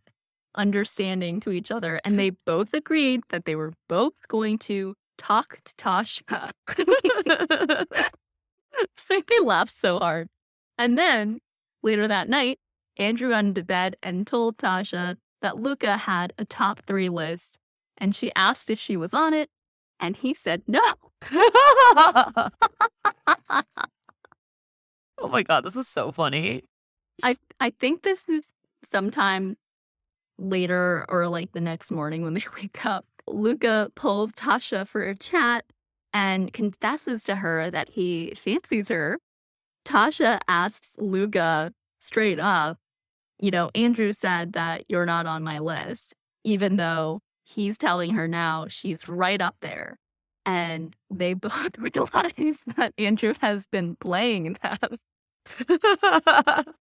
[0.56, 2.01] understanding to each other.
[2.03, 6.51] And they both agreed that they were both going to talk to Tasha.
[9.10, 10.30] like they laughed so hard.
[10.78, 11.40] And then
[11.84, 12.60] later that night,
[12.98, 17.60] Andrew went to bed and told Tasha that Luca had a top three list.
[17.98, 19.50] And she asked if she was on it.
[20.00, 20.82] And he said no.
[21.34, 22.50] oh
[25.30, 26.63] my god, this is so funny.
[27.24, 28.46] I I think this is
[28.88, 29.58] sometime
[30.38, 33.06] later or like the next morning when they wake up.
[33.28, 35.66] Luca pulled Tasha for a chat
[36.13, 39.20] and confesses to her that he fancies her.
[39.86, 42.78] Tasha asks Luca straight up,
[43.39, 48.28] you know, Andrew said that you're not on my list, even though he's telling her
[48.28, 49.98] now she's right up there.
[50.46, 54.98] And they both realize that Andrew has been playing them.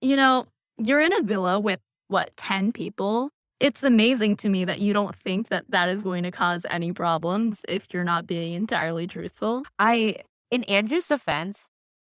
[0.00, 0.46] you know,
[0.78, 3.30] you're in a villa with what, 10 people?
[3.60, 6.92] It's amazing to me that you don't think that that is going to cause any
[6.92, 9.62] problems if you're not being entirely truthful.
[9.78, 10.16] I,
[10.50, 11.68] in Andrew's defense,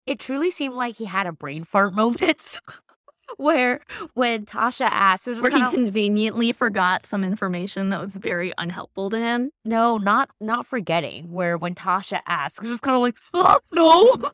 [0.06, 2.60] it truly seemed like he had a brain fart moment
[3.36, 3.80] where
[4.14, 9.10] when Tasha asked, it was Where he conveniently forgot some information that was very unhelpful
[9.10, 9.50] to him.
[9.64, 11.32] no, not not forgetting.
[11.32, 14.30] Where when Tasha asked, it was just kind of like, oh, no.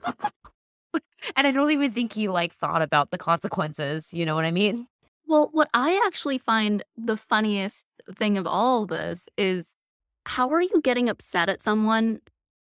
[1.36, 4.12] and I don't even think he like thought about the consequences.
[4.12, 4.86] You know what I mean?
[5.32, 7.86] Well, what I actually find the funniest
[8.18, 9.72] thing of all of this is
[10.26, 12.20] how are you getting upset at someone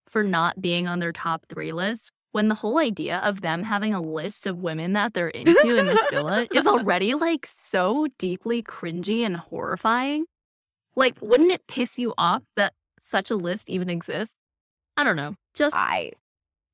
[0.07, 3.93] for not being on their top three list when the whole idea of them having
[3.93, 8.63] a list of women that they're into in this villa is already like so deeply
[8.63, 10.23] cringy and horrifying?
[10.95, 12.71] Like, wouldn't it piss you off that
[13.01, 14.37] such a list even exists?
[14.95, 15.35] I don't know.
[15.53, 16.13] Just I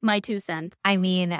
[0.04, 0.78] my two cents.
[0.86, 1.36] I mean,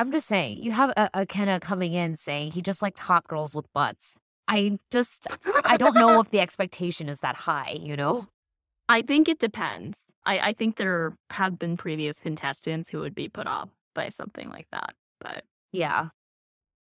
[0.00, 3.54] I'm just saying, you have a, Ikenna coming in saying he just likes hot girls
[3.54, 4.16] with butts.
[4.48, 5.26] I just,
[5.62, 8.26] I don't know if the expectation is that high, you know?
[8.88, 9.98] I think it depends.
[10.24, 14.48] I, I think there have been previous contestants who would be put off by something
[14.48, 14.94] like that.
[15.20, 16.08] But Yeah.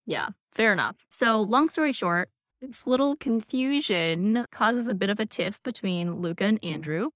[0.06, 0.96] Yeah, fair enough.
[1.10, 2.30] So, long story short,
[2.62, 7.10] this little confusion causes a bit of a tiff between Luca and Andrew,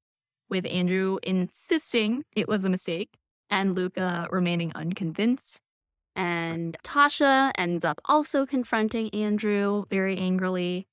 [0.50, 3.12] with Andrew insisting it was a mistake
[3.50, 5.62] and Luca remaining unconvinced.
[6.16, 10.88] And Tasha ends up also confronting Andrew very angrily.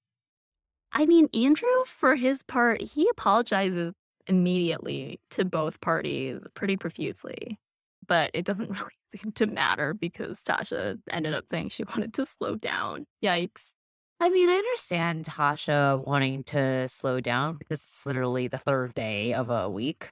[0.93, 3.95] I mean, Andrew, for his part, he apologizes
[4.27, 7.59] immediately to both parties pretty profusely.
[8.07, 12.27] But it doesn't really seem to matter because Tasha ended up saying she wanted to
[12.27, 13.07] slow down.
[13.25, 13.75] Yikes.
[14.21, 19.35] I mean, I understand Tasha wanting to slow down because it's literally the third day
[19.35, 20.11] of a week.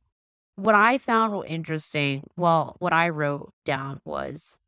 [0.57, 4.59] What I found interesting, well, what I wrote down was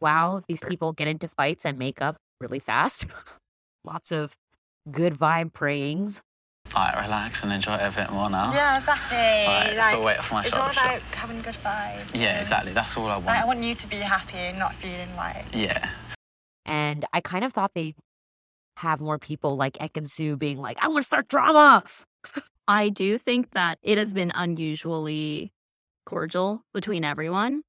[0.00, 3.06] wow, these people get into fights and make up really fast.
[3.84, 4.36] Lots of
[4.90, 6.22] good vibe prayings.
[6.74, 8.52] Alright, relax and enjoy it a bit more now.
[8.52, 9.16] Yeah, exactly.
[9.16, 11.00] Alright, like, so wait for my it's all about shot.
[11.12, 12.14] having good vibes.
[12.14, 12.72] Yeah, exactly.
[12.72, 13.26] That's all I want.
[13.26, 15.44] Like, I want you to be happy and not feeling like.
[15.52, 15.90] Yeah.
[16.64, 17.94] And I kind of thought they'd
[18.78, 21.84] have more people like Ekin-Su being like, I want to start drama.
[22.66, 25.52] I do think that it has been unusually
[26.06, 27.62] cordial between everyone.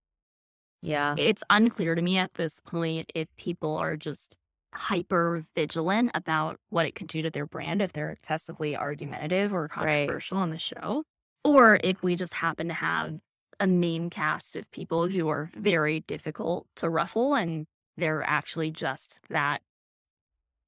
[0.82, 1.16] Yeah.
[1.18, 4.36] It's unclear to me at this point if people are just
[4.74, 9.68] hyper vigilant about what it could do to their brand if they're excessively argumentative or
[9.68, 11.04] controversial on the show,
[11.44, 13.20] or if we just happen to have
[13.60, 17.66] a main cast of people who are very difficult to ruffle and
[17.98, 19.62] they're actually just that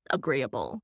[0.10, 0.80] agreeable.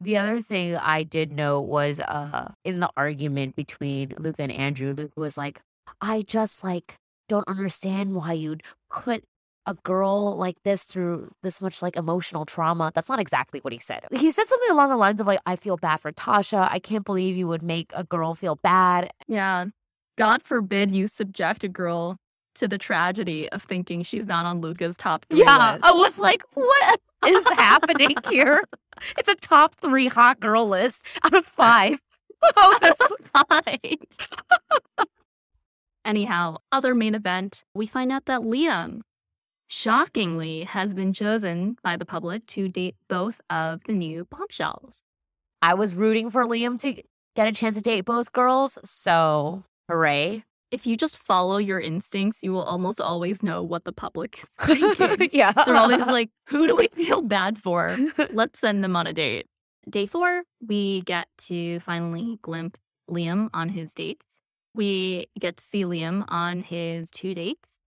[0.00, 4.94] The other thing I did know was uh in the argument between Luca and Andrew,
[4.94, 5.60] Luca was like,
[6.00, 6.96] I just like
[7.30, 9.24] don't understand why you'd put
[9.66, 12.90] a girl like this through this much like emotional trauma.
[12.94, 14.00] That's not exactly what he said.
[14.10, 16.68] He said something along the lines of like, I feel bad for Tasha.
[16.70, 19.10] I can't believe you would make a girl feel bad.
[19.28, 19.66] Yeah.
[20.18, 22.16] God forbid you subject a girl
[22.56, 25.72] to the tragedy of thinking she's not on Luca's top three Yeah.
[25.74, 25.84] list.
[25.84, 28.64] I was like, what is happening here?
[29.18, 31.98] It's a top three hot girl list out of five.
[32.56, 33.00] Oh, that's
[33.34, 33.98] Fine.
[36.04, 39.00] Anyhow, other main event, we find out that Liam
[39.68, 45.02] shockingly has been chosen by the public to date both of the new bombshells.
[45.62, 47.02] I was rooting for Liam to
[47.36, 50.44] get a chance to date both girls, so hooray.
[50.70, 54.94] If you just follow your instincts, you will almost always know what the public is
[54.96, 55.30] thinking.
[55.32, 55.52] yeah.
[55.52, 57.96] They're always like, who do we feel bad for?
[58.30, 59.46] Let's send them on a date.
[59.88, 64.24] Day four, we get to finally glimpse Liam on his dates.
[64.74, 67.78] We get to see Liam on his two dates.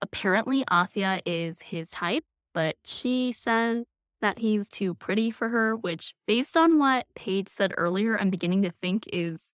[0.00, 2.24] Apparently, Afia is his type,
[2.54, 3.84] but she says
[4.20, 8.62] that he's too pretty for her, which, based on what Paige said earlier, I'm beginning
[8.62, 9.52] to think is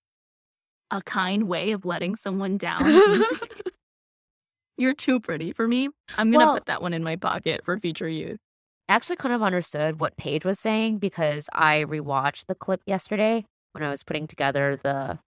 [0.91, 2.83] a kind way of letting someone down.
[4.79, 5.89] You're too pretty for me.
[6.17, 8.37] I'm going to Well- put that one in my pocket for future use.
[8.89, 13.45] I actually kind of understood what Paige was saying because I rewatched the clip yesterday
[13.73, 15.19] when I was putting together the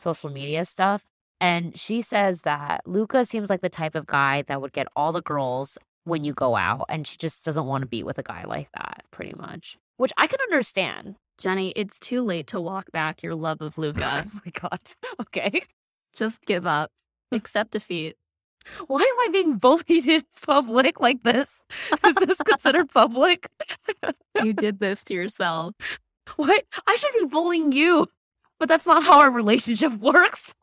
[0.00, 1.04] social media stuff.
[1.40, 5.12] And she says that Luca seems like the type of guy that would get all
[5.12, 6.84] the girls when you go out.
[6.88, 10.12] And she just doesn't want to be with a guy like that, pretty much, which
[10.18, 11.16] I can understand.
[11.38, 14.26] Jenny, it's too late to walk back your love of oh Luca.
[14.26, 14.80] Oh my God.
[15.20, 15.62] Okay.
[16.14, 16.90] Just give up.
[17.32, 18.16] Accept defeat.
[18.88, 21.62] Why am I being bullied in public like this?
[22.04, 23.48] Is this considered public?
[24.42, 25.74] You did this to yourself.
[26.36, 26.64] What?
[26.86, 28.06] I should be bullying you,
[28.60, 30.54] but that's not how our relationship works.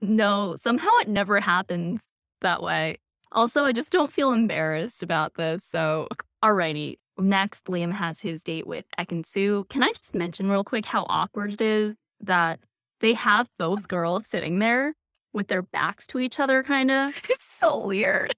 [0.00, 2.02] No, somehow it never happens
[2.40, 2.98] that way.
[3.32, 5.64] Also, I just don't feel embarrassed about this.
[5.64, 6.06] So,
[6.44, 6.96] alrighty.
[7.18, 9.66] Next, Liam has his date with Ekin-Su.
[9.68, 12.60] Can I just mention real quick how awkward it is that
[13.00, 14.94] they have both girls sitting there
[15.32, 17.20] with their backs to each other, kind of?
[17.28, 18.34] It's so weird.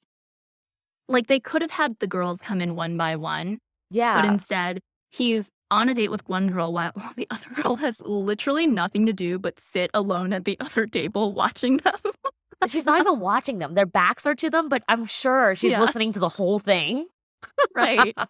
[1.09, 3.59] Like they could have had the girls come in one by one,
[3.91, 4.23] Yeah.
[4.23, 4.81] but instead
[5.11, 9.13] he's on a date with one girl while the other girl has literally nothing to
[9.13, 11.95] do but sit alone at the other table watching them.
[12.69, 13.75] she's not even watching them.
[13.75, 15.81] Their backs are to them, but I'm sure she's Yeah.
[15.81, 17.07] listening to the whole thing.
[17.75, 18.17] right.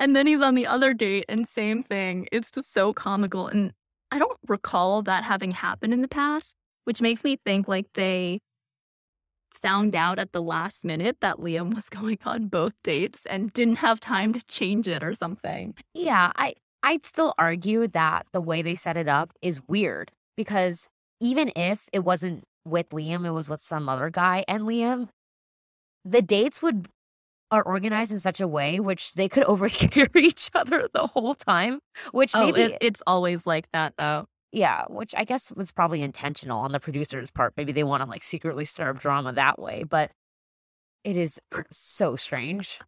[0.00, 2.28] And then he's on the other date and same thing.
[2.30, 3.48] It's just so comical.
[3.48, 3.72] And
[4.12, 6.54] I don't recall that having happened in the past,
[6.84, 8.38] which makes me think like they
[9.52, 13.78] found out at the last minute that Liam was going on both dates and didn't
[13.78, 15.74] have time to change it or something.
[15.94, 20.88] Yeah, I I'd still argue that the way they set it up is weird because
[21.20, 25.08] even if it wasn't with Liam, it was with some other guy and Liam,
[26.04, 26.88] the dates would
[27.50, 31.80] are organized in such a way which they could overhear each other the whole time,
[32.12, 34.26] which Oh, maybe it, it's always like that though.
[34.52, 37.54] yeah, which I guess was probably intentional on the producer's part.
[37.56, 40.10] Maybe they want to like secretly stir up drama that way, but
[41.04, 42.80] It is so strange.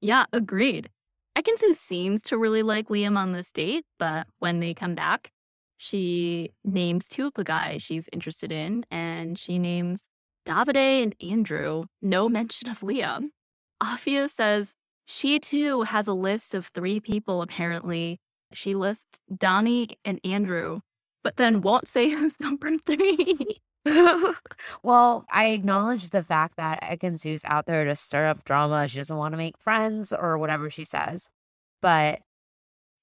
[0.00, 0.88] Yeah, agreed.
[1.36, 5.30] Ekinsu seems to really like Liam on this date, but when they come back,
[5.76, 10.04] she names two of the guys she's interested in, and she names
[10.46, 11.84] Davide and Andrew.
[12.02, 13.28] No mention of Liam.
[13.82, 14.74] Afia says
[15.06, 18.20] she too has a list of three people, apparently.
[18.52, 20.80] She lists Donnie and Andrew,
[21.22, 23.60] but then won't say who's number three.
[24.82, 28.86] well, I acknowledge the fact that Ekinsu's out there to stir up drama.
[28.88, 31.28] She doesn't want to make friends or whatever she says.
[31.80, 32.20] But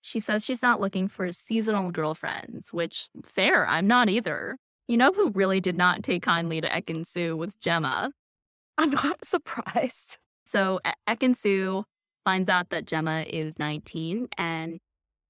[0.01, 4.57] she says she's not looking for seasonal girlfriends, which fair, I'm not either.
[4.87, 8.11] You know who really did not take kindly to Ekinsu was Gemma.
[8.77, 10.17] I'm not surprised.
[10.45, 11.83] So e- Ekinsu
[12.23, 14.79] finds out that Gemma is 19 and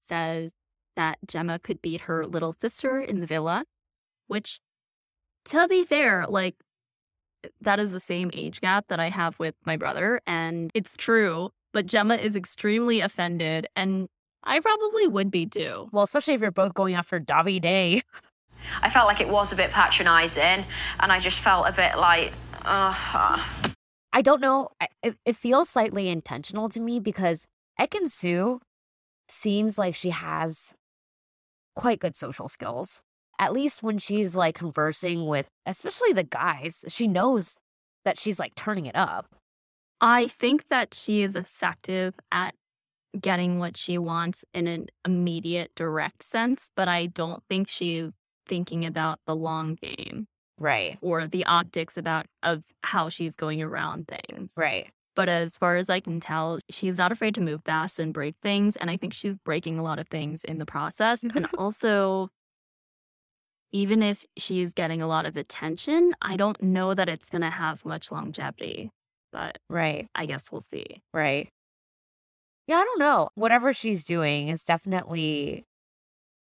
[0.00, 0.52] says
[0.96, 3.64] that Gemma could beat her little sister in the villa,
[4.26, 4.60] which,
[5.48, 6.54] to be fair, like,
[7.60, 10.20] that is the same age gap that I have with my brother.
[10.26, 13.66] And it's true, but Gemma is extremely offended.
[13.76, 14.08] And
[14.44, 15.88] I probably would be too.
[15.92, 18.02] Well, especially if you're both going after Davide.
[18.82, 20.64] I felt like it was a bit patronising,
[21.00, 22.32] and I just felt a bit like,
[22.64, 22.92] uh,
[24.12, 24.70] I don't know.
[25.02, 27.46] It, it feels slightly intentional to me because
[27.78, 28.60] Ekin-Su
[29.28, 30.74] seems like she has
[31.76, 33.02] quite good social skills.
[33.38, 37.56] At least when she's like conversing with, especially the guys, she knows
[38.04, 39.34] that she's like turning it up.
[40.00, 42.54] I think that she is effective at
[43.18, 48.12] getting what she wants in an immediate, direct sense, but I don't think she's
[48.46, 50.26] thinking about the long game.
[50.58, 50.98] Right.
[51.00, 54.52] Or the optics about of how she's going around things.
[54.56, 54.90] Right.
[55.14, 58.36] But as far as I can tell, she's not afraid to move fast and break
[58.42, 58.76] things.
[58.76, 61.22] And I think she's breaking a lot of things in the process.
[61.22, 62.30] and also,
[63.72, 67.50] even if she's getting a lot of attention, I don't know that it's going to
[67.50, 68.90] have much longevity.
[69.32, 70.08] But right.
[70.14, 71.02] I guess we'll see.
[71.12, 71.48] Right.
[72.66, 73.30] Yeah, I don't know.
[73.34, 75.64] Whatever she's doing is definitely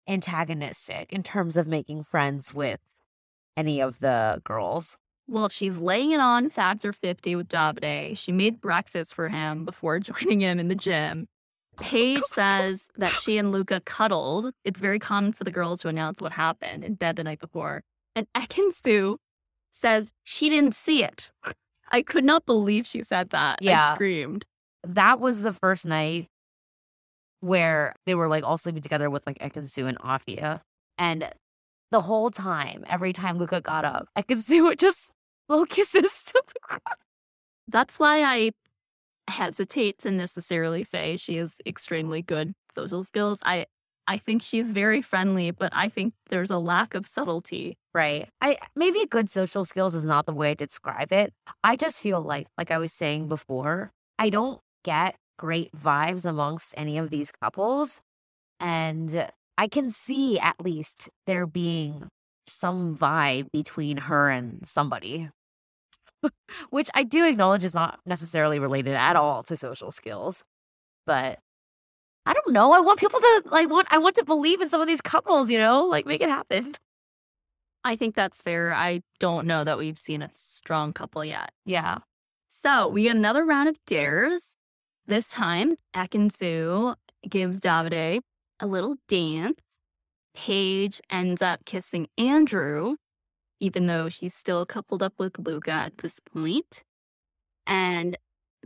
[0.09, 2.81] antagonistic in terms of making friends with
[3.57, 4.97] any of the girls.
[5.29, 8.17] Well, she's laying it on factor 50 with Davide.
[8.17, 11.29] She made breakfast for him before joining him in the gym.
[11.79, 14.53] Paige says that she and Luca cuddled.
[14.64, 17.83] It's very common for the girls to announce what happened in bed the night before.
[18.14, 19.18] And Ekin
[19.70, 21.31] says she didn't see it.
[21.91, 23.61] I could not believe she said that.
[23.62, 23.89] Yeah.
[23.91, 24.45] I screamed.
[24.83, 26.29] That was the first night
[27.41, 30.61] where they were like all sleeping together with like Ekin and Afia.
[30.99, 31.31] And
[31.91, 35.11] the whole time, every time Luca got up, Ekin would just
[35.49, 36.81] little kisses to the ground.
[37.68, 38.53] That's why I
[39.29, 43.41] hesitate to necessarily say she has extremely good social skills.
[43.45, 43.66] I
[44.09, 47.77] I think she's very friendly, but I think there's a lack of subtlety.
[47.93, 48.29] Right.
[48.41, 51.33] I maybe good social skills is not the way to describe it.
[51.64, 56.74] I just feel like like I was saying before, I don't get great vibes amongst
[56.77, 58.01] any of these couples
[58.61, 62.09] and I can see at least there being
[62.47, 65.31] some vibe between her and somebody.
[66.71, 70.45] Which I do acknowledge is not necessarily related at all to social skills.
[71.07, 71.39] But
[72.25, 72.73] I don't know.
[72.73, 75.51] I want people to like want I want to believe in some of these couples,
[75.51, 75.85] you know?
[75.85, 76.75] Like make it happen.
[77.85, 78.75] I think that's fair.
[78.75, 81.53] I don't know that we've seen a strong couple yet.
[81.64, 81.99] Yeah.
[82.49, 84.55] So we get another round of dares.
[85.07, 86.97] This time, Ekin
[87.29, 88.21] gives Davide
[88.59, 89.61] a little dance.
[90.35, 92.97] Paige ends up kissing Andrew,
[93.61, 96.82] even though she's still coupled up with Luca at this point.
[97.66, 98.16] And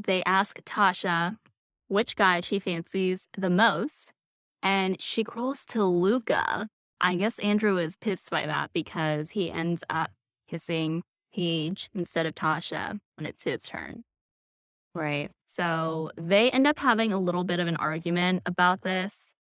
[0.03, 1.39] they ask Tasha
[1.89, 4.13] which guy she fancies the most.
[4.63, 6.69] And she crawls to Luca.
[7.01, 10.11] I guess Andrew is pissed by that because he ends up
[10.49, 11.03] kissing
[11.35, 14.05] Paige instead of Tasha when it's his turn.
[14.95, 15.31] Right.
[15.47, 19.33] So they end up having a little bit of an argument about this.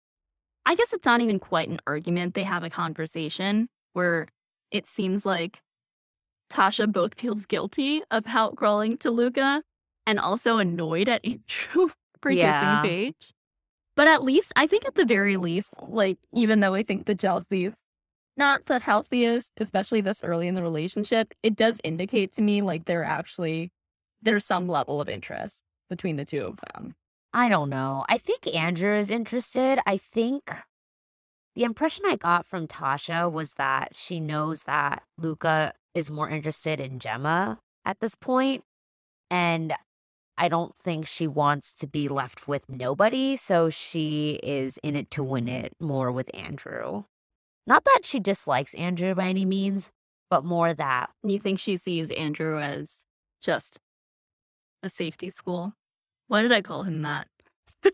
[0.65, 2.35] I guess it's not even quite an argument.
[2.35, 4.27] They have a conversation where
[4.71, 5.61] it seems like
[6.51, 9.63] Tasha both feels guilty about crawling to Luca
[10.05, 11.89] and also annoyed at Andrew
[12.21, 12.81] for Yeah.
[12.81, 13.33] kissing Paige.
[13.95, 17.15] But at least, I think at the very least, like, even though I think the
[17.15, 17.73] jealousy is
[18.37, 22.85] not the healthiest, especially this early in the relationship, it does indicate to me like
[22.85, 23.71] they're actually,
[24.21, 26.95] there's some level of interest between the two of them.
[27.33, 28.05] I don't know.
[28.07, 29.79] I think Andrew is interested.
[29.85, 30.49] I think
[31.59, 36.79] the impression I got from Tasha was that she knows that Luca is more interested
[36.79, 38.63] in Gemma at this point,
[39.29, 39.73] And
[40.37, 43.35] I don't think she wants to be left with nobody.
[43.35, 47.03] So she is in it to win it more with Andrew.
[47.67, 49.91] Not that she dislikes Andrew by any means,
[50.29, 53.03] but more that You think she sees Andrew as
[53.41, 53.81] just
[54.81, 55.73] a safety school.
[56.29, 57.27] Why did I call him that?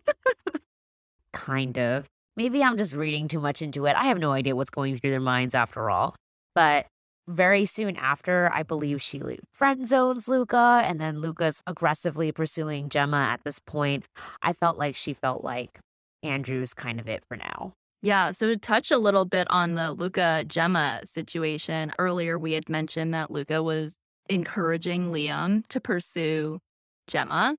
[1.33, 2.07] kind of.
[2.37, 3.95] Maybe I'm just reading too much into it.
[3.95, 6.15] I have no idea what's going through their minds after all.
[6.53, 6.85] But
[7.27, 9.21] very soon after, I believe she
[9.51, 14.05] friend zones Luca, and then Luca's aggressively pursuing Gemma at this point.
[14.41, 15.79] I felt like she felt like
[16.21, 17.73] Andrew's kind of it for now.
[18.01, 22.69] Yeah, so to touch a little bit on the Luca Gemma situation, earlier we had
[22.69, 23.95] mentioned that Luca was
[24.29, 26.59] encouraging Liam to pursue
[27.07, 27.55] Gemma.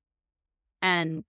[0.82, 1.24] And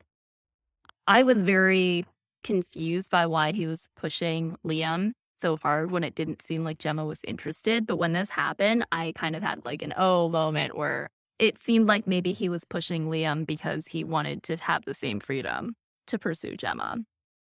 [1.08, 2.06] I was very
[2.48, 7.06] confused by why he was pushing Liam so hard when it didn't seem like Gemma
[7.06, 7.86] was interested.
[7.86, 11.88] But when this happened, I kind of had like an oh moment where it seemed
[11.88, 15.76] like maybe he was pushing Liam because he wanted to have the same freedom
[16.08, 16.98] to pursue Gemma.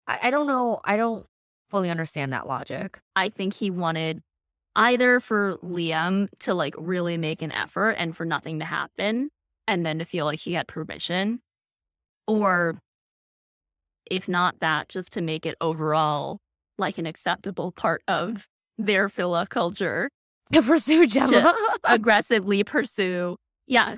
[0.08, 0.80] I, I don't know.
[0.86, 1.26] I don't
[1.70, 3.00] fully understand that logic.
[3.16, 4.22] I think he wanted
[4.76, 9.30] either for Liam to like really make an effort and for nothing to happen
[9.68, 11.40] and then to feel like he had permission
[12.28, 12.80] or
[14.10, 16.40] if not that just to make it overall
[16.78, 18.48] like an acceptable part of
[18.78, 20.10] their villa culture
[20.52, 23.38] to pursue Gemma aggressively pursue
[23.68, 23.96] yeah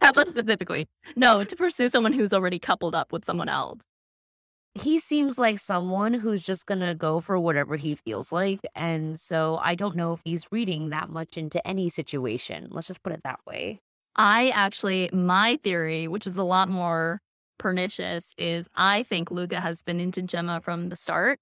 [0.00, 3.80] Gemma specifically no to pursue someone who's already coupled up with someone else
[4.76, 8.60] he seems like someone who's just going to go for whatever he feels like.
[8.74, 12.68] And so I don't know if he's reading that much into any situation.
[12.70, 13.80] Let's just put it that way.
[14.16, 17.20] I actually, my theory, which is a lot more
[17.58, 21.38] pernicious, is I think Luca has been into Gemma from the start.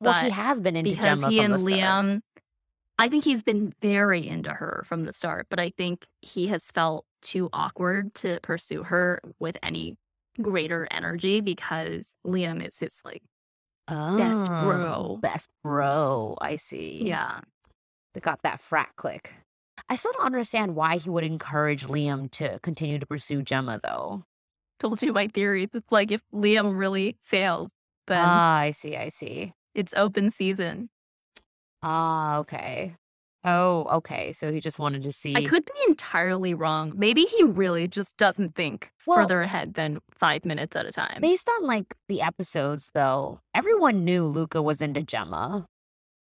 [0.00, 1.80] Well, he has been into because Gemma he from and the start.
[1.80, 2.20] Liam,
[2.98, 6.70] I think he's been very into her from the start, but I think he has
[6.70, 9.96] felt too awkward to pursue her with any
[10.40, 13.22] greater energy because Liam is his like
[13.88, 15.18] best Oh, bro.
[15.20, 16.36] Best bro.
[16.40, 17.06] I see.
[17.06, 17.40] Yeah.
[18.14, 19.32] They got that frat click.
[19.88, 24.24] I still don't understand why he would encourage Liam to continue to pursue Gemma, though.
[24.80, 25.68] Told you my theory.
[25.72, 27.70] It's like if Liam really fails,
[28.06, 28.96] then Ah, I see.
[28.96, 29.52] I see.
[29.74, 30.90] it's open season.
[31.82, 32.96] Ah, okay.
[33.46, 34.32] Oh, okay.
[34.32, 35.34] So he just wanted to see.
[35.36, 36.92] I could be entirely wrong.
[36.96, 41.18] Maybe he really just doesn't think Well- further ahead than five minutes at a time.
[41.20, 45.66] Based on like the episodes, though, everyone knew Luca was into Gemma.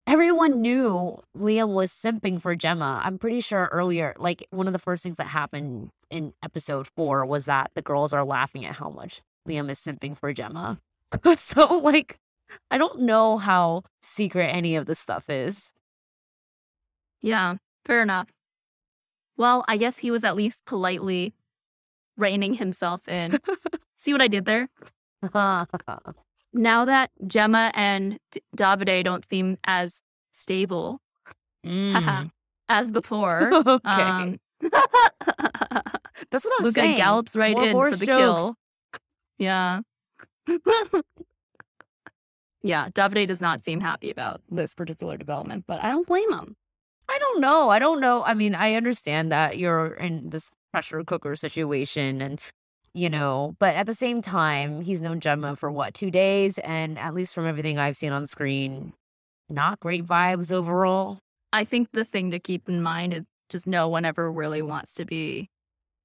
[0.07, 3.01] Everyone knew Liam was simping for Gemma.
[3.05, 5.91] I'm pretty sure earlier, like one of the first things that happened mm.
[6.11, 10.17] in episode four was that the girls are laughing at how much Liam is simping
[10.17, 10.81] for Gemma.
[11.37, 12.19] so, like,
[12.71, 15.73] I don't know how secret any of this stuff is.
[17.21, 18.29] Yeah, fair enough.
[19.37, 21.33] Well, I guess he was at least politely
[22.17, 23.39] reining himself in.
[23.97, 24.69] See what I did there?
[26.53, 28.19] Now that Gemma and
[28.57, 30.01] Davide don't seem as
[30.33, 31.01] stable
[31.65, 32.31] Mm.
[32.69, 33.81] as before, okay.
[33.85, 36.97] um, That's what I'm Luca saying.
[36.99, 38.41] gallops right More in for the jokes.
[38.43, 38.55] kill.
[39.39, 39.81] Yeah.
[42.63, 46.57] yeah, Davide does not seem happy about this particular development, but I don't blame him.
[47.09, 47.71] I don't know.
[47.71, 48.23] I don't know.
[48.25, 52.41] I mean, I understand that you're in this pressure cooker situation and
[52.95, 56.59] you know, but at the same time, he's known Gemma for what, two days?
[56.59, 58.93] And at least from everything I've seen on screen,
[59.49, 61.18] not great vibes overall.
[61.53, 64.95] I think the thing to keep in mind is just no one ever really wants
[64.95, 65.49] to be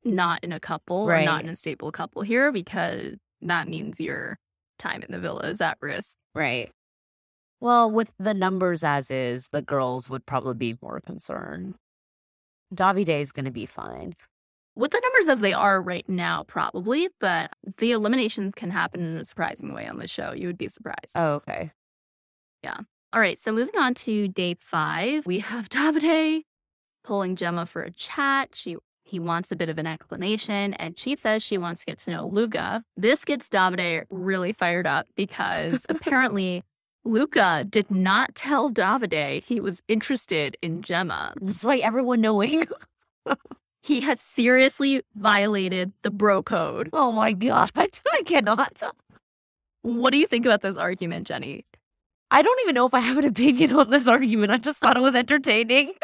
[0.04, 4.38] not in a couple or not in a stable couple here because that means your
[4.80, 6.16] time in the villa is at risk.
[6.36, 6.72] Right.
[7.60, 11.76] Well, with the numbers as is, the girls would probably be more concerned.
[12.74, 14.14] Davide is going to be fine.
[14.78, 19.18] With the numbers as they are right now, probably, but the eliminations can happen in
[19.18, 20.34] a surprising way on the show.
[20.34, 21.14] You would be surprised.
[21.16, 21.72] Oh, okay.
[22.64, 22.78] Yeah.
[23.12, 26.44] All right, so moving on to day five, we have Davide
[27.04, 28.50] pulling Gemma for a chat.
[28.54, 31.98] She he wants a bit of an explanation, and she says she wants to get
[32.00, 32.84] to know Luca.
[32.96, 36.64] This gets Davide really fired up because apparently
[37.04, 41.34] Luca did not tell Davide he was interested in Gemma.
[41.42, 42.66] This Despite everyone knowing.
[43.88, 46.90] He had seriously violated the bro code.
[46.92, 47.72] oh my God.
[47.76, 48.84] I cannot.
[49.82, 51.64] What do you think about this argument, Jenny?
[52.30, 54.52] I don't even know if I have an opinion on this argument.
[54.52, 55.94] I just thought it was entertaining.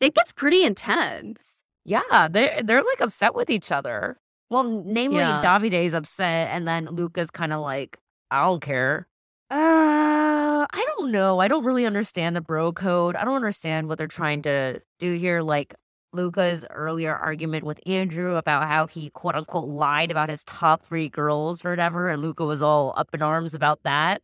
[0.00, 1.60] It gets pretty intense.
[1.84, 4.18] yeah, they're they're like upset with each other.
[4.48, 5.42] Well, namely, Yeah.
[5.42, 7.98] Davide's upset, and then Luca's kind of like,
[8.30, 9.06] I don't care.
[9.50, 11.40] Uh, I don't know.
[11.40, 13.16] I don't really understand the bro code.
[13.16, 15.42] I don't understand what they're trying to do here.
[15.42, 15.74] Like
[16.12, 21.08] Luca's earlier argument with Andrew about how he quote unquote lied about his top three
[21.08, 24.22] girls or whatever, and Luca was all up in arms about that.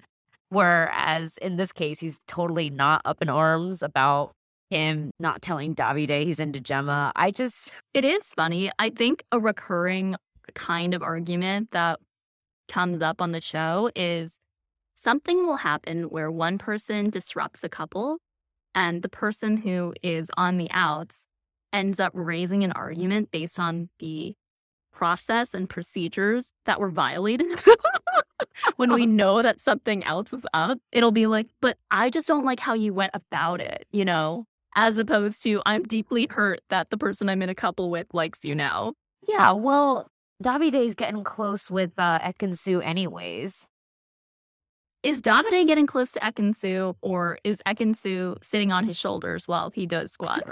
[0.50, 4.30] Whereas in this case, he's totally not up in arms about
[4.70, 7.12] him not telling Davide he's into Gemma.
[7.16, 8.70] I just It is funny.
[8.78, 10.14] I think a recurring
[10.54, 11.98] kind of argument that
[12.68, 14.38] comes up on the show is
[14.96, 18.18] something will happen where one person disrupts a couple
[18.74, 21.24] and the person who is on the outs
[21.72, 24.34] ends up raising an argument based on the
[24.92, 27.62] process and procedures that were violated.
[28.76, 32.44] when we know that something else is up, it'll be like, but I just don't
[32.44, 34.46] like how you went about it, you know?
[34.74, 38.44] As opposed to, I'm deeply hurt that the person I'm in a couple with likes
[38.44, 38.94] you now.
[39.26, 40.08] yeah, well,
[40.42, 43.68] Davide's getting close with uh Ekin-Su anyways.
[45.06, 49.86] Is Davide getting close to Ekin-Su, or is Ekin-Su sitting on his shoulders while he
[49.86, 50.50] does squats?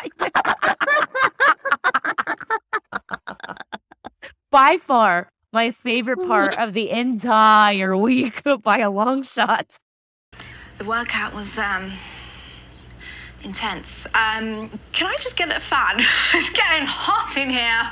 [4.50, 9.76] By far my favorite part of the entire week by a long shot.
[10.78, 11.92] The workout was um
[13.44, 14.06] intense.
[14.14, 16.02] Um, can I just get a fan?
[16.32, 17.90] it's getting hot in here.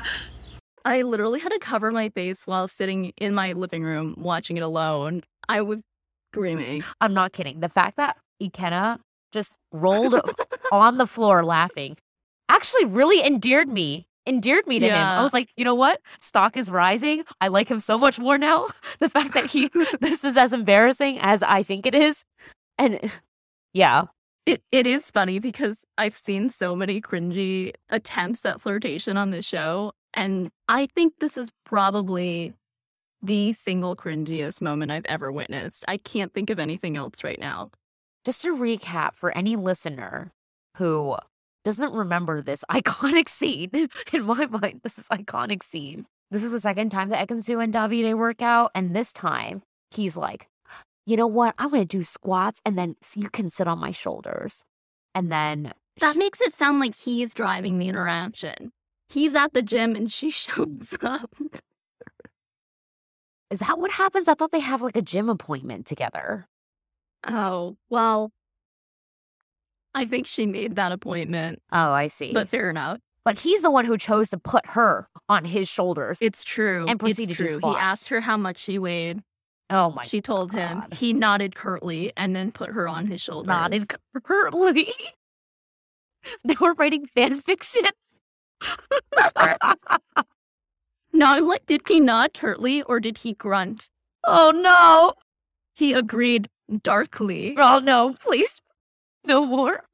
[0.87, 4.63] I literally had to cover my face while sitting in my living room watching it
[4.63, 5.23] alone.
[5.49, 5.83] I was
[6.33, 6.85] screaming.
[7.01, 7.61] I'm not kidding.
[7.61, 8.99] The fact that Ikenna
[9.33, 10.15] just rolled
[10.73, 11.97] on the floor laughing
[12.49, 14.07] actually really endeared me.
[14.27, 14.97] Endeared me to him.
[14.97, 16.01] I was like, you know what?
[16.19, 17.25] Stock is rising.
[17.43, 18.69] I like him so much more now.
[19.01, 19.69] The fact that he
[20.01, 22.25] this is as embarrassing as I think it is.
[22.79, 23.13] And
[23.75, 24.05] yeah.
[24.47, 29.47] It it is funny because I've seen so many cringy attempts at flirtation on this
[29.47, 32.53] show, and I think this is probably
[33.25, 35.85] the single cringiest moment I've ever witnessed.
[35.89, 37.71] I can't think of anything else right now.
[38.25, 40.33] Just to recap for any listener
[40.77, 41.17] who
[41.65, 43.71] doesn't remember this iconic scene,
[44.13, 46.07] in my mind, this is iconic scene.
[46.31, 50.17] This is the second time that Ekin-Su and Davide work out, and this time he's
[50.17, 50.49] like,
[51.07, 51.55] you know what?
[51.59, 54.65] I'm gonna do squats, and then you can sit on my shoulders,
[55.15, 58.73] and then That makes it sound like he's driving the interaction.
[59.09, 61.31] He's at the gym and she shows up.
[63.51, 64.29] Is that what happens?
[64.29, 66.47] I thought they have like a gym appointment together.
[67.27, 68.33] Oh, well,
[69.95, 72.33] I think she made that appointment, Oh, I see.
[72.33, 72.99] but fair enough.
[73.25, 76.19] but he's the one who chose to put her on his shoulders.
[76.21, 76.85] It's true.
[76.89, 77.71] And proceeded it's to do true.
[77.71, 79.23] He asked her how much she weighed.
[79.71, 80.03] oh my!
[80.05, 80.83] she told him.
[80.93, 83.47] He nodded curtly and then put her on his shoulders.
[83.49, 83.91] nodded
[84.25, 84.89] curtly.
[86.45, 87.83] they were writing fan fiction.
[91.15, 93.89] No, I'm like, did he nod curtly or did he grunt?
[94.27, 95.15] oh no!
[95.75, 96.49] He agreed
[96.83, 97.55] darkly.
[97.59, 98.15] Oh no!
[98.15, 98.61] Please,
[99.27, 99.85] no more.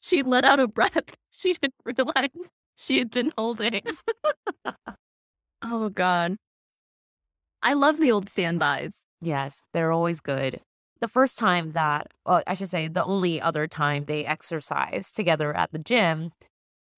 [0.00, 1.16] She let out a breath.
[1.38, 3.82] She didn't realize she had been holding.
[5.62, 6.36] oh, God.
[7.62, 9.04] I love the old standbys.
[9.20, 10.62] Yes, they're always good.
[11.00, 15.54] The first time that, well, I should say, the only other time they exercised together
[15.54, 16.32] at the gym,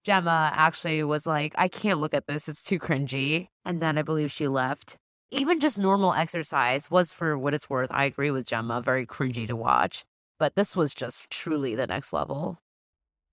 [0.03, 2.47] Gemma actually was like, I can't look at this.
[2.47, 3.47] It's too cringy.
[3.65, 4.97] And then I believe she left.
[5.31, 9.47] Even just normal exercise was, for what it's worth, I agree with Gemma, very cringy
[9.47, 10.03] to watch.
[10.39, 12.59] But this was just truly the next level.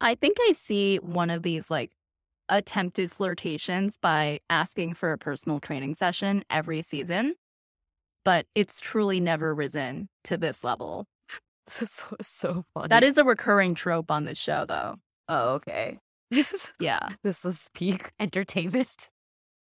[0.01, 1.93] I think I see one of these like
[2.49, 7.37] attempted flirtations by asking for a personal training session every season,
[8.25, 11.07] but it's truly never risen to this level.
[11.81, 12.87] This was so funny.
[12.91, 14.99] That is a recurring trope on this show, though.
[15.29, 15.99] oh, okay.
[16.31, 17.11] This is Yeah.
[17.23, 19.11] this is peak entertainment.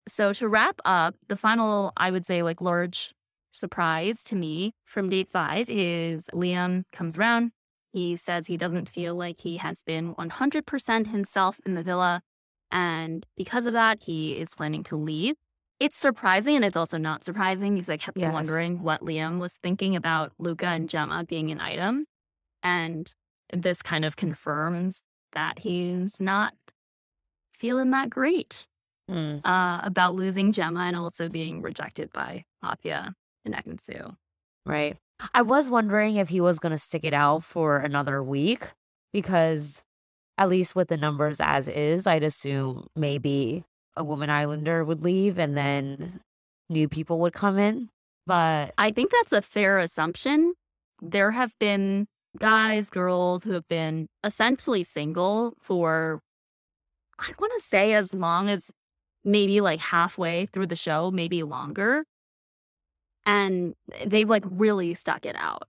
[0.09, 3.13] So to wrap up, the final, I would say, like large
[3.53, 7.53] surprise to me from date five is Liam comes around.
[7.93, 12.23] He says he doesn't feel like he has been 100% himself in the villa.
[12.71, 15.35] And because of that, he is planning to leave.
[15.81, 18.33] It's surprising and it's also not surprising because I kept Yes.
[18.33, 22.05] wondering what Liam was thinking about Luca and Gemma being an item.
[22.63, 23.13] And
[23.53, 25.03] this kind of confirms
[25.33, 26.55] that he's not
[27.55, 28.67] feeling that great
[29.11, 29.41] Mm.
[29.45, 33.13] uh, about losing Gemma and also being rejected by Afia
[33.45, 34.17] and Ekin-Su.
[34.65, 34.97] Right.
[35.35, 38.69] I was wondering if he was going to stick it out for another week
[39.13, 39.83] because,
[40.39, 43.65] at least with the numbers as is, I'd assume maybe
[43.97, 46.21] a woman islander would leave and then
[46.69, 47.89] new people would come in.
[48.29, 50.55] But I think that's a fair assumption.
[51.03, 52.07] There have been
[52.39, 56.21] guys, girls who have been essentially single for,
[57.19, 58.71] I want to say, as long as
[59.25, 62.05] maybe like halfway through the show, maybe longer.
[63.27, 63.75] And
[64.07, 65.69] they've like really stuck it out.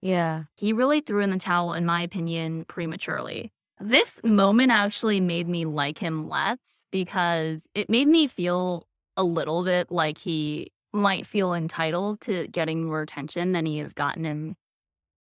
[0.00, 3.52] yeah, He really threw in the towel, in my opinion, prematurely.
[3.80, 6.58] This moment actually made me like him less
[6.90, 8.86] because it made me feel
[9.16, 13.92] a little bit like he might feel entitled to getting more attention than he has
[13.92, 14.56] gotten in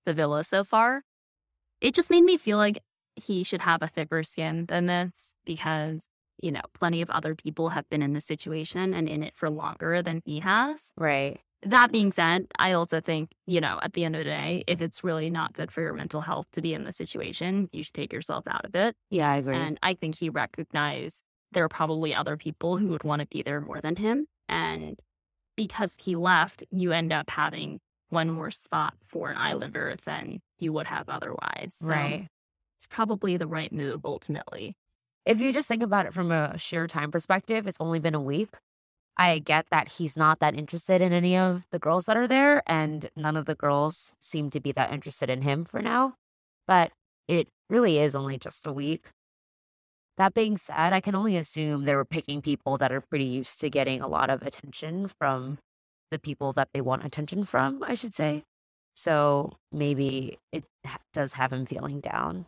[0.10, 1.03] the villa so far.
[1.82, 2.80] it just made me feel like
[3.16, 5.12] he should have a thicker skin than this
[5.45, 6.07] because,
[6.41, 9.49] you know, plenty of other people have been in the situation and in it for
[9.49, 10.91] longer than he has.
[10.97, 11.39] Right.
[11.64, 14.82] That being said, I also think, you know, at the end of the day, if
[14.82, 17.93] it's really not good for your mental health to be in the situation, you should
[17.93, 18.95] take yourself out of it.
[19.10, 19.55] Yeah, I agree.
[19.55, 23.43] And I think he recognized there are probably other people who would want to be
[23.43, 24.28] there more than him.
[24.47, 24.97] And
[25.57, 27.80] because he left, you end up having
[28.10, 31.76] one more spot for an islander than you would have otherwise.
[31.76, 32.28] So right.
[32.78, 34.76] It's probably the right move ultimately.
[35.26, 38.22] If you just think about it from a sheer time perspective, it's only been a
[38.22, 38.55] week.
[39.18, 42.64] I get that he's not that interested in any of the girls that are there,
[42.66, 46.14] and none of the girls seem to be that interested in him for now.
[46.66, 46.93] But
[47.28, 49.10] it really is only just a week.
[50.18, 53.60] That being said, I can only assume they were picking people that are pretty used
[53.60, 55.60] to getting a lot of attention from
[56.12, 58.43] the people that they want attention from, I should say.
[58.95, 60.66] So maybe it
[61.14, 62.45] does have him feeling down.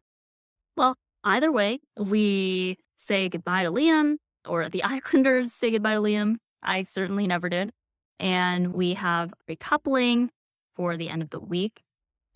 [0.75, 4.83] Well, either way, we say goodbye to Liam, or the
[5.13, 6.37] Islanders say goodbye to Liam.
[6.61, 7.71] I certainly never did.
[8.19, 10.29] And we have recoupling
[10.75, 11.81] for the end of the week.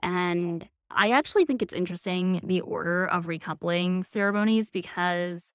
[0.01, 5.51] And I actually think it's interesting the order of recoupling ceremonies because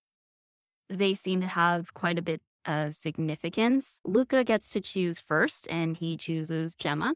[0.88, 4.00] they seem to have quite a bit of significance.
[4.04, 7.14] Luca gets to choose first, and he chooses Gemma.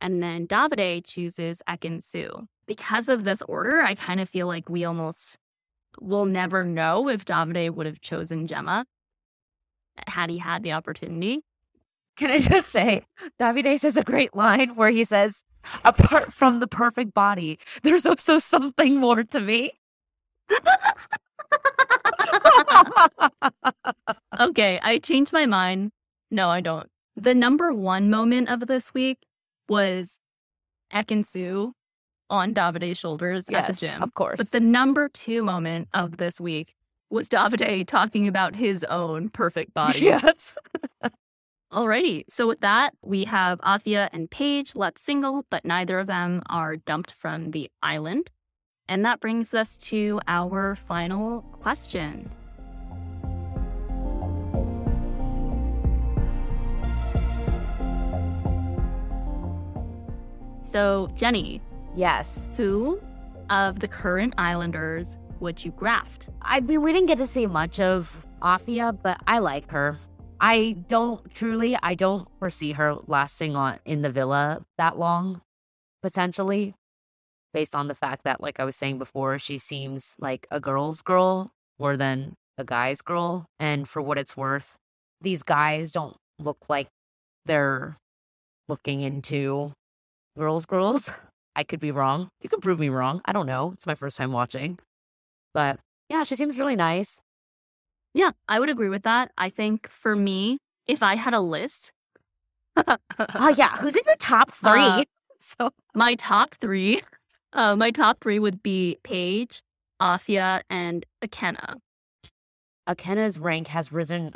[0.00, 2.46] And then Davide chooses Ekin-Su.
[2.66, 5.38] Because of this order, I kind of feel like we almost
[6.00, 8.84] will never know if Davide would have chosen Gemma
[10.06, 11.42] had he had the opportunity.
[12.16, 13.04] Can I just say,
[13.40, 15.42] Davide says a great line where he says,
[15.84, 19.72] apart from the perfect body, there's also something more to me.
[24.40, 25.92] okay, I changed my mind.
[26.30, 26.88] No, I don't.
[27.16, 29.18] The number one moment of this week
[29.68, 30.18] was
[30.92, 31.72] Ekin-Su
[32.30, 34.02] on Davide's shoulders at the gym.
[34.02, 34.36] of course.
[34.36, 36.74] But the number two moment of this week
[37.10, 40.00] was Davide talking about his own perfect body.
[40.00, 40.54] Yes.
[41.72, 42.24] Alrighty.
[42.30, 46.76] So with that, we have Afia and Paige left single, but neither of them are
[46.76, 48.30] dumped from the island.
[48.88, 52.30] And that brings us to our final question.
[60.64, 61.62] So, Jenny,
[61.94, 62.46] Yes.
[62.56, 63.00] who
[63.48, 66.28] of the current Islanders would you graft?
[66.42, 69.96] I mean, we didn't get to see much of Afia, but I like her.
[70.40, 75.40] I don't truly, I don't foresee her lasting on in the villa that long,
[76.02, 76.74] potentially,
[77.58, 81.02] based on the fact that, like I was saying before, she seems like a girl's
[81.02, 83.46] girl more than a guy's girl.
[83.58, 84.76] And for what it's worth,
[85.20, 86.86] these guys don't look like
[87.46, 87.96] they're
[88.68, 89.72] looking into
[90.38, 91.10] girls' girls.
[91.56, 92.28] I could be wrong.
[92.40, 93.22] You can prove me wrong.
[93.24, 93.72] I don't know.
[93.74, 94.78] It's my first time watching.
[95.52, 97.20] But yeah, she seems really nice.
[98.14, 99.32] Yeah, I would agree with that.
[99.36, 101.90] I think for me, if I had a list,
[103.34, 104.82] Oh yeah, who's in your top three?
[104.82, 105.04] Uh,
[105.40, 107.02] so my top three,
[107.52, 109.62] uh, my top three would be Paige,
[110.00, 111.76] Afia, and Ikenna.
[112.88, 114.32] Ikenna's rank has risen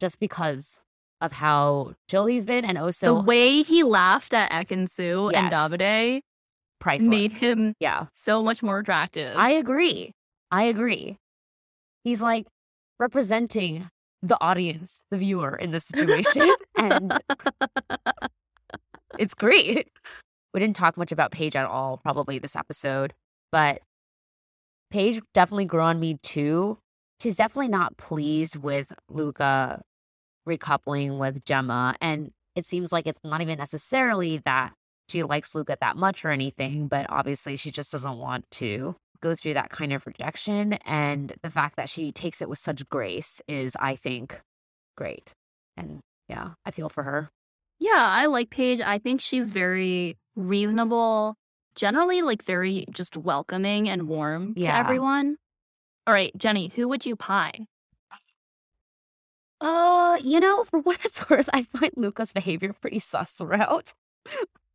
[0.00, 0.80] just because
[1.20, 5.52] of how chill he's been, and also the way he laughed at Ekin-Su and Yes.
[5.52, 6.20] Davide
[6.80, 7.08] priceless.
[7.08, 9.36] made him yeah, so much more attractive.
[9.36, 10.12] I agree.
[10.50, 11.18] I agree.
[12.04, 12.46] He's like
[12.98, 13.88] representing
[14.22, 17.12] the audience, the viewer in this situation, and
[19.18, 19.88] it's great.
[20.52, 23.14] We didn't talk much about Paige at all, probably this episode,
[23.50, 23.80] but
[24.90, 26.78] Paige definitely grew on me too.
[27.20, 29.82] She's definitely not pleased with Luca
[30.46, 34.74] recoupling with Gemma, and it seems like it's not even necessarily that
[35.08, 39.34] she likes Luca that much or anything, but obviously she just doesn't want to go
[39.34, 40.74] through that kind of rejection.
[40.84, 44.40] And the fact that she takes it with such grace is, I think,
[44.96, 45.32] great.
[45.76, 47.30] And yeah, I feel for her.
[47.78, 48.80] yeah, I like Paige.
[48.80, 51.36] I think she's very reasonable,
[51.74, 55.36] generally like very just welcoming and warm to everyone.
[56.06, 57.66] All right, Jenny, who would you pie?
[59.60, 63.94] Uh, you know, for what it's worth, I find Luca's behavior pretty sus throughout.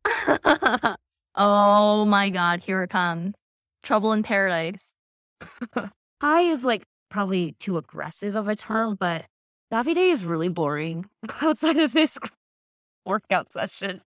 [1.34, 3.34] oh my god, here it comes.
[3.82, 4.82] Trouble in paradise.
[6.20, 9.26] High is like probably too aggressive of a term, but
[9.72, 11.06] Davide is really boring
[11.42, 12.18] outside of this
[13.04, 14.00] workout session.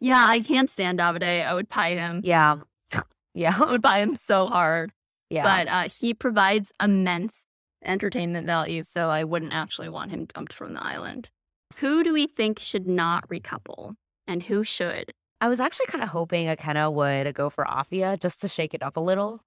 [0.00, 1.44] Yeah, I can't stand Davide.
[1.44, 2.20] I would pie him.
[2.24, 2.56] Yeah.
[3.34, 3.54] Yeah.
[3.56, 4.90] I would buy him so hard.
[5.30, 5.44] Yeah.
[5.44, 7.44] But uh, he provides immense
[7.84, 11.30] entertainment value, so I wouldn't actually want him dumped from the island.
[11.76, 13.94] Who do we think should not recouple
[14.26, 15.12] and who should?
[15.40, 18.82] I was actually kind of hoping Ikenna would go for Afia just to shake it
[18.82, 19.40] up a little,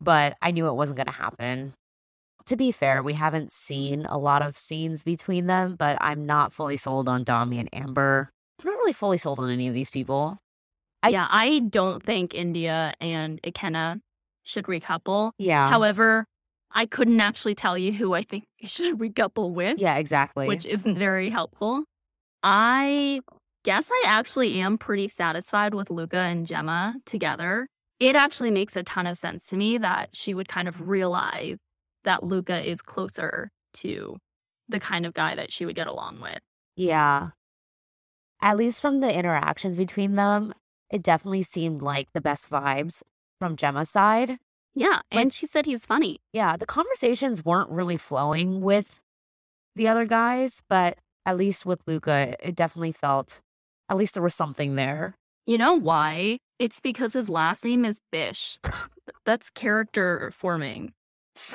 [0.00, 1.74] but I knew it wasn't going to happen.
[2.46, 6.52] To be fair, we haven't seen a lot of scenes between them, but I'm not
[6.52, 8.30] fully sold on Dami and Amber.
[8.60, 10.38] I'm not really fully sold on any of these people.
[11.02, 14.00] I- yeah, I don't think Indiyah and Ikenna
[14.42, 15.32] should recouple.
[15.38, 15.68] Yeah.
[15.68, 16.24] However,
[16.72, 20.48] I couldn't actually tell you who I think should recouple with, yeah, exactly.
[20.48, 21.84] which isn't very helpful.
[22.42, 23.20] I
[23.64, 27.66] guess I actually am pretty satisfied with Luca and Gemma together.
[28.00, 31.56] It actually makes a ton of sense to me that she would kind of realize
[32.04, 34.16] that Luca is closer to
[34.68, 36.38] the kind of guy that she would get along with.
[36.76, 37.30] Yeah.
[38.40, 40.54] At least from the interactions between them,
[40.90, 43.02] it definitely seemed like the best vibes
[43.40, 44.38] from Gemma's side.
[44.74, 46.18] Yeah, and she said he's funny.
[46.32, 49.00] Yeah, the conversations weren't really flowing with
[49.74, 53.40] the other guys, but at least with Luca, it definitely felt
[53.88, 55.14] at least there was something there.
[55.46, 56.38] You know why?
[56.58, 58.58] It's because his last name is Bish.
[59.24, 60.92] That's character forming.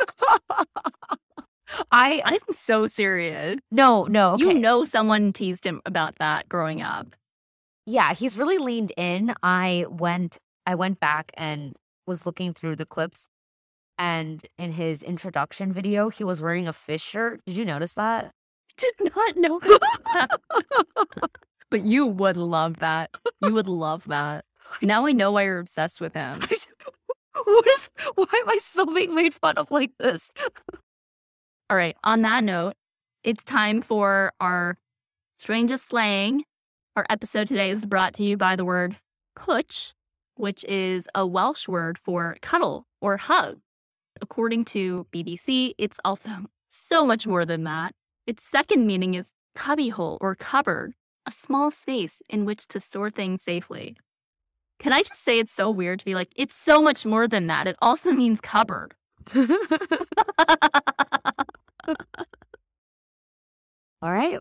[1.91, 3.59] I, I'm so serious.
[3.71, 4.43] no, no, okay.
[4.43, 7.15] You know someone teased him about that growing up.
[7.85, 9.33] yeah, he's really leaned in.
[9.43, 11.75] I went I went back and
[12.07, 13.27] was looking through the clips
[13.99, 17.41] and in his introduction video, he was wearing a fish shirt.
[17.45, 18.31] Did you notice that?
[18.77, 19.59] Did not know
[20.13, 20.29] that.
[21.69, 23.15] but you would love that.
[23.41, 24.45] You would love that.
[24.81, 26.39] Now I know why you're obsessed with him.
[27.45, 30.31] what is why am I still being made fun of like this?
[31.73, 32.75] All right, on that note,
[33.23, 34.77] it's time for our
[35.39, 36.43] strangest slang.
[36.95, 38.97] Our episode today is brought to you by the word
[39.35, 39.93] cwtch,
[40.35, 43.57] which is a Welsh word for cuddle or hug.
[44.21, 46.29] According to BBC, it's also
[46.69, 47.95] so much more than that.
[48.27, 50.93] Its second meaning is cubbyhole or cupboard,
[51.25, 53.97] a small space in which to store things safely.
[54.77, 57.47] Can I just say it's so weird to be like, it's so much more than
[57.47, 57.65] that.
[57.65, 58.93] It also means cupboard.
[64.01, 64.39] All right.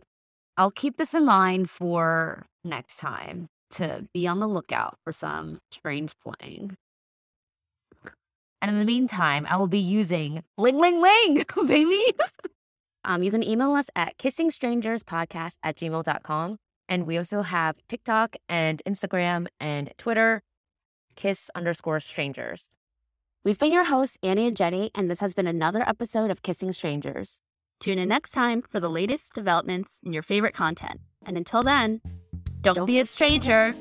[0.57, 5.59] I'll keep this in mind for next time to be on the lookout for some
[5.70, 6.76] strange slang.
[8.61, 12.01] And in the meantime, I will be using Ling Ling Ling, baby.
[13.05, 16.57] um, you can email us at kissingstrangerspodcast at gmail.com.
[16.88, 20.43] And we also have TikTok and Instagram and Twitter,
[21.16, 22.68] kiss underscore strangers.
[23.45, 26.70] We've been your hosts, Annie and Jenny, and this has been another episode of Kissing
[26.70, 27.40] Strangers.
[27.80, 31.01] Tune in next time for the latest developments in your favorite content.
[31.26, 32.01] And until then,
[32.61, 33.74] don't, be a stranger.